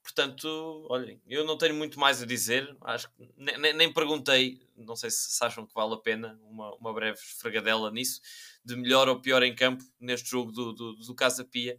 [0.07, 2.73] Portanto, olhem, eu não tenho muito mais a dizer.
[2.79, 6.93] Acho que nem, nem perguntei, não sei se acham que vale a pena uma, uma
[6.93, 8.21] breve esfregadela nisso,
[8.63, 11.77] de melhor ou pior em campo neste jogo do, do, do Casa Pia.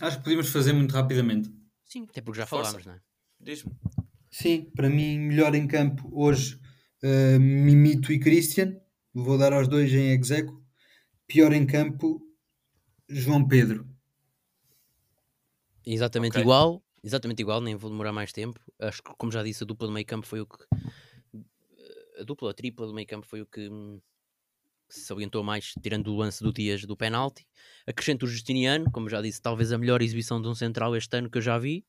[0.00, 1.52] Acho que podíamos fazer muito rapidamente.
[1.84, 2.70] Sim, até porque já Força.
[2.70, 3.00] falámos, não é?
[3.40, 3.72] Diz-me.
[4.30, 6.60] Sim, para mim, melhor em campo hoje,
[7.02, 8.80] uh, Mimito e Christian.
[9.12, 10.64] Vou dar aos dois em execo.
[11.26, 12.22] Pior em campo,
[13.08, 13.84] João Pedro.
[15.84, 16.42] Exatamente okay.
[16.42, 18.60] igual exatamente igual, nem vou demorar mais tempo.
[18.78, 20.64] Acho que, como já disse, a dupla do meio campo foi o que.
[22.18, 23.68] A dupla, a tripla do meio campo foi o que
[24.88, 27.46] se salientou mais, tirando o lance do Dias do penalti.
[27.86, 31.30] Acrescento o Justiniano, como já disse, talvez a melhor exibição de um central este ano
[31.30, 31.84] que eu já vi.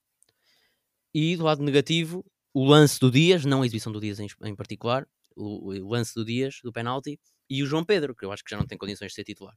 [1.14, 4.56] E do lado negativo, o lance do Dias, não a exibição do Dias em, em
[4.56, 5.06] particular,
[5.36, 7.20] o, o, lance do Dias do penalti.
[7.50, 9.56] E o João Pedro, que eu acho que já não tem condições de ser titular.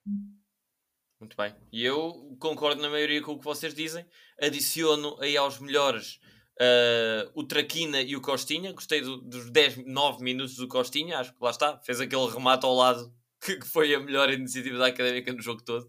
[1.19, 1.55] Muito bem.
[1.73, 4.05] E eu concordo na maioria com o que vocês dizem.
[4.41, 6.21] Adiciono aí aos melhores
[6.61, 8.73] uh, o Traquina e o Costinha.
[8.73, 11.19] Gostei do, dos 10, 9 minutos do Costinha.
[11.19, 11.79] Acho que lá está.
[11.79, 15.63] Fez aquele remate ao lado que, que foi a melhor iniciativa da Académica no jogo
[15.63, 15.87] todo.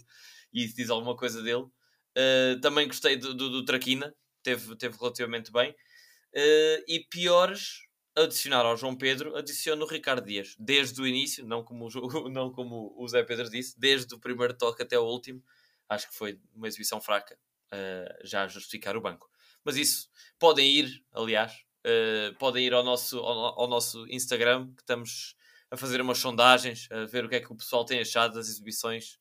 [0.53, 1.63] E isso diz alguma coisa dele.
[1.63, 4.13] Uh, também gostei do, do, do, Traquina.
[4.43, 5.71] Teve, teve relativamente bem.
[5.71, 7.80] Uh, e piores,
[8.24, 11.89] adicionar ao João Pedro, adiciono o Ricardo Dias, desde o início, não como o,
[12.30, 15.43] não como o Zé Pedro disse, desde o primeiro toque até o último,
[15.88, 17.38] acho que foi uma exibição fraca,
[17.72, 19.30] uh, já a justificar o banco.
[19.63, 20.09] Mas isso
[20.39, 21.53] podem ir, aliás,
[21.86, 25.36] uh, podem ir ao nosso, ao, ao, nosso Instagram, que estamos
[25.70, 28.47] a fazer umas sondagens, a ver o que é que o pessoal tem achado das
[28.49, 29.20] exibições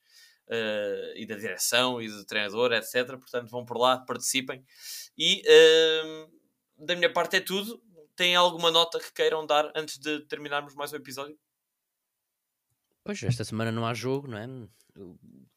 [0.49, 3.07] uh, e da direção e do treinador, etc.
[3.19, 4.65] Portanto, vão por lá, participem.
[5.19, 6.37] E uh,
[6.79, 7.83] da minha parte é tudo.
[8.17, 11.39] Tem alguma nota que queiram dar antes de terminarmos mais um episódio?
[13.05, 14.47] Pois, esta semana não há jogo, não é?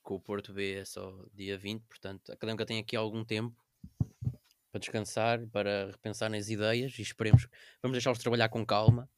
[0.03, 3.55] Com o Porto B é só dia 20, portanto, a Académica tem aqui algum tempo
[4.71, 7.47] para descansar, para repensar nas ideias e esperemos,
[7.81, 9.09] vamos deixá-los trabalhar com calma.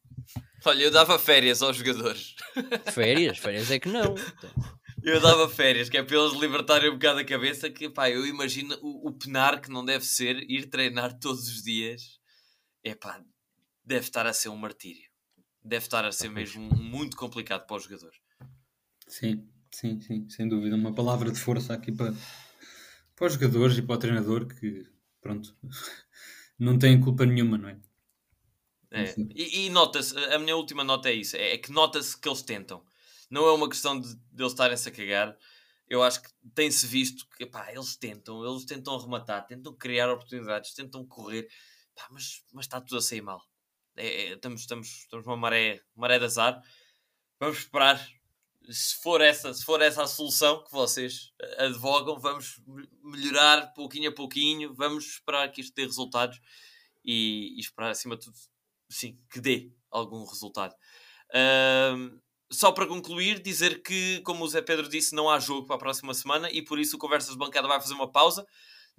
[0.63, 2.35] Olha, eu dava férias aos jogadores.
[2.93, 3.39] Férias?
[3.39, 4.15] Férias é que não.
[5.03, 8.23] Eu dava férias, que é para eles libertarem um bocado a cabeça, que pá, eu
[8.23, 12.19] imagino o, o penar que não deve ser ir treinar todos os dias.
[12.83, 13.19] É pá,
[13.91, 15.09] deve estar a ser um martírio.
[15.63, 18.17] Deve estar a ser mesmo muito complicado para os jogadores.
[19.07, 20.75] Sim, sim, sim, sem dúvida.
[20.75, 22.13] Uma palavra de força aqui para,
[23.15, 24.87] para os jogadores e para o treinador que,
[25.19, 25.55] pronto,
[26.57, 27.77] não têm culpa nenhuma, não é?
[28.91, 29.13] é.
[29.35, 32.41] E, e nota-se, a minha última nota é isso: é, é que nota-se que eles
[32.41, 32.83] tentam.
[33.29, 35.37] Não é uma questão de, de eles estarem-se a cagar.
[35.87, 40.73] Eu acho que tem-se visto que pá, eles tentam, eles tentam arrematar, tentam criar oportunidades,
[40.73, 41.49] tentam correr,
[41.93, 43.50] pá, mas, mas está tudo a sair mal.
[43.95, 46.61] É, é, estamos, estamos, estamos numa maré, maré de azar.
[47.39, 47.99] Vamos esperar.
[48.69, 52.61] Se for, essa, se for essa a solução que vocês eh, advogam, vamos
[53.03, 54.73] melhorar pouquinho a pouquinho.
[54.75, 56.39] Vamos esperar que isto dê resultados
[57.03, 58.37] e, e esperar, acima de tudo,
[58.87, 60.75] sim, que dê algum resultado.
[61.31, 62.21] Uh,
[62.51, 65.79] só para concluir, dizer que, como o Zé Pedro disse, não há jogo para a
[65.79, 68.45] próxima semana e por isso o Conversas de Bancada vai fazer uma pausa.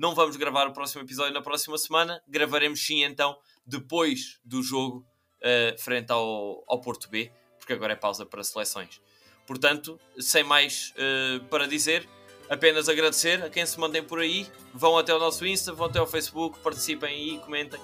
[0.03, 2.21] Não vamos gravar o próximo episódio na próxima semana.
[2.27, 5.07] Gravaremos sim então depois do jogo
[5.39, 9.01] uh, frente ao, ao Porto B, porque agora é pausa para seleções.
[9.47, 12.09] Portanto, sem mais uh, para dizer,
[12.51, 14.49] apenas agradecer a quem se mantém por aí.
[14.75, 17.81] Vão até o nosso Insta, vão até o Facebook, participem aí, comentem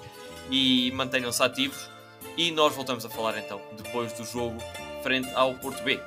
[0.51, 1.89] e mantenham-se ativos.
[2.37, 4.59] E nós voltamos a falar então depois do jogo
[5.05, 6.01] frente ao Porto B.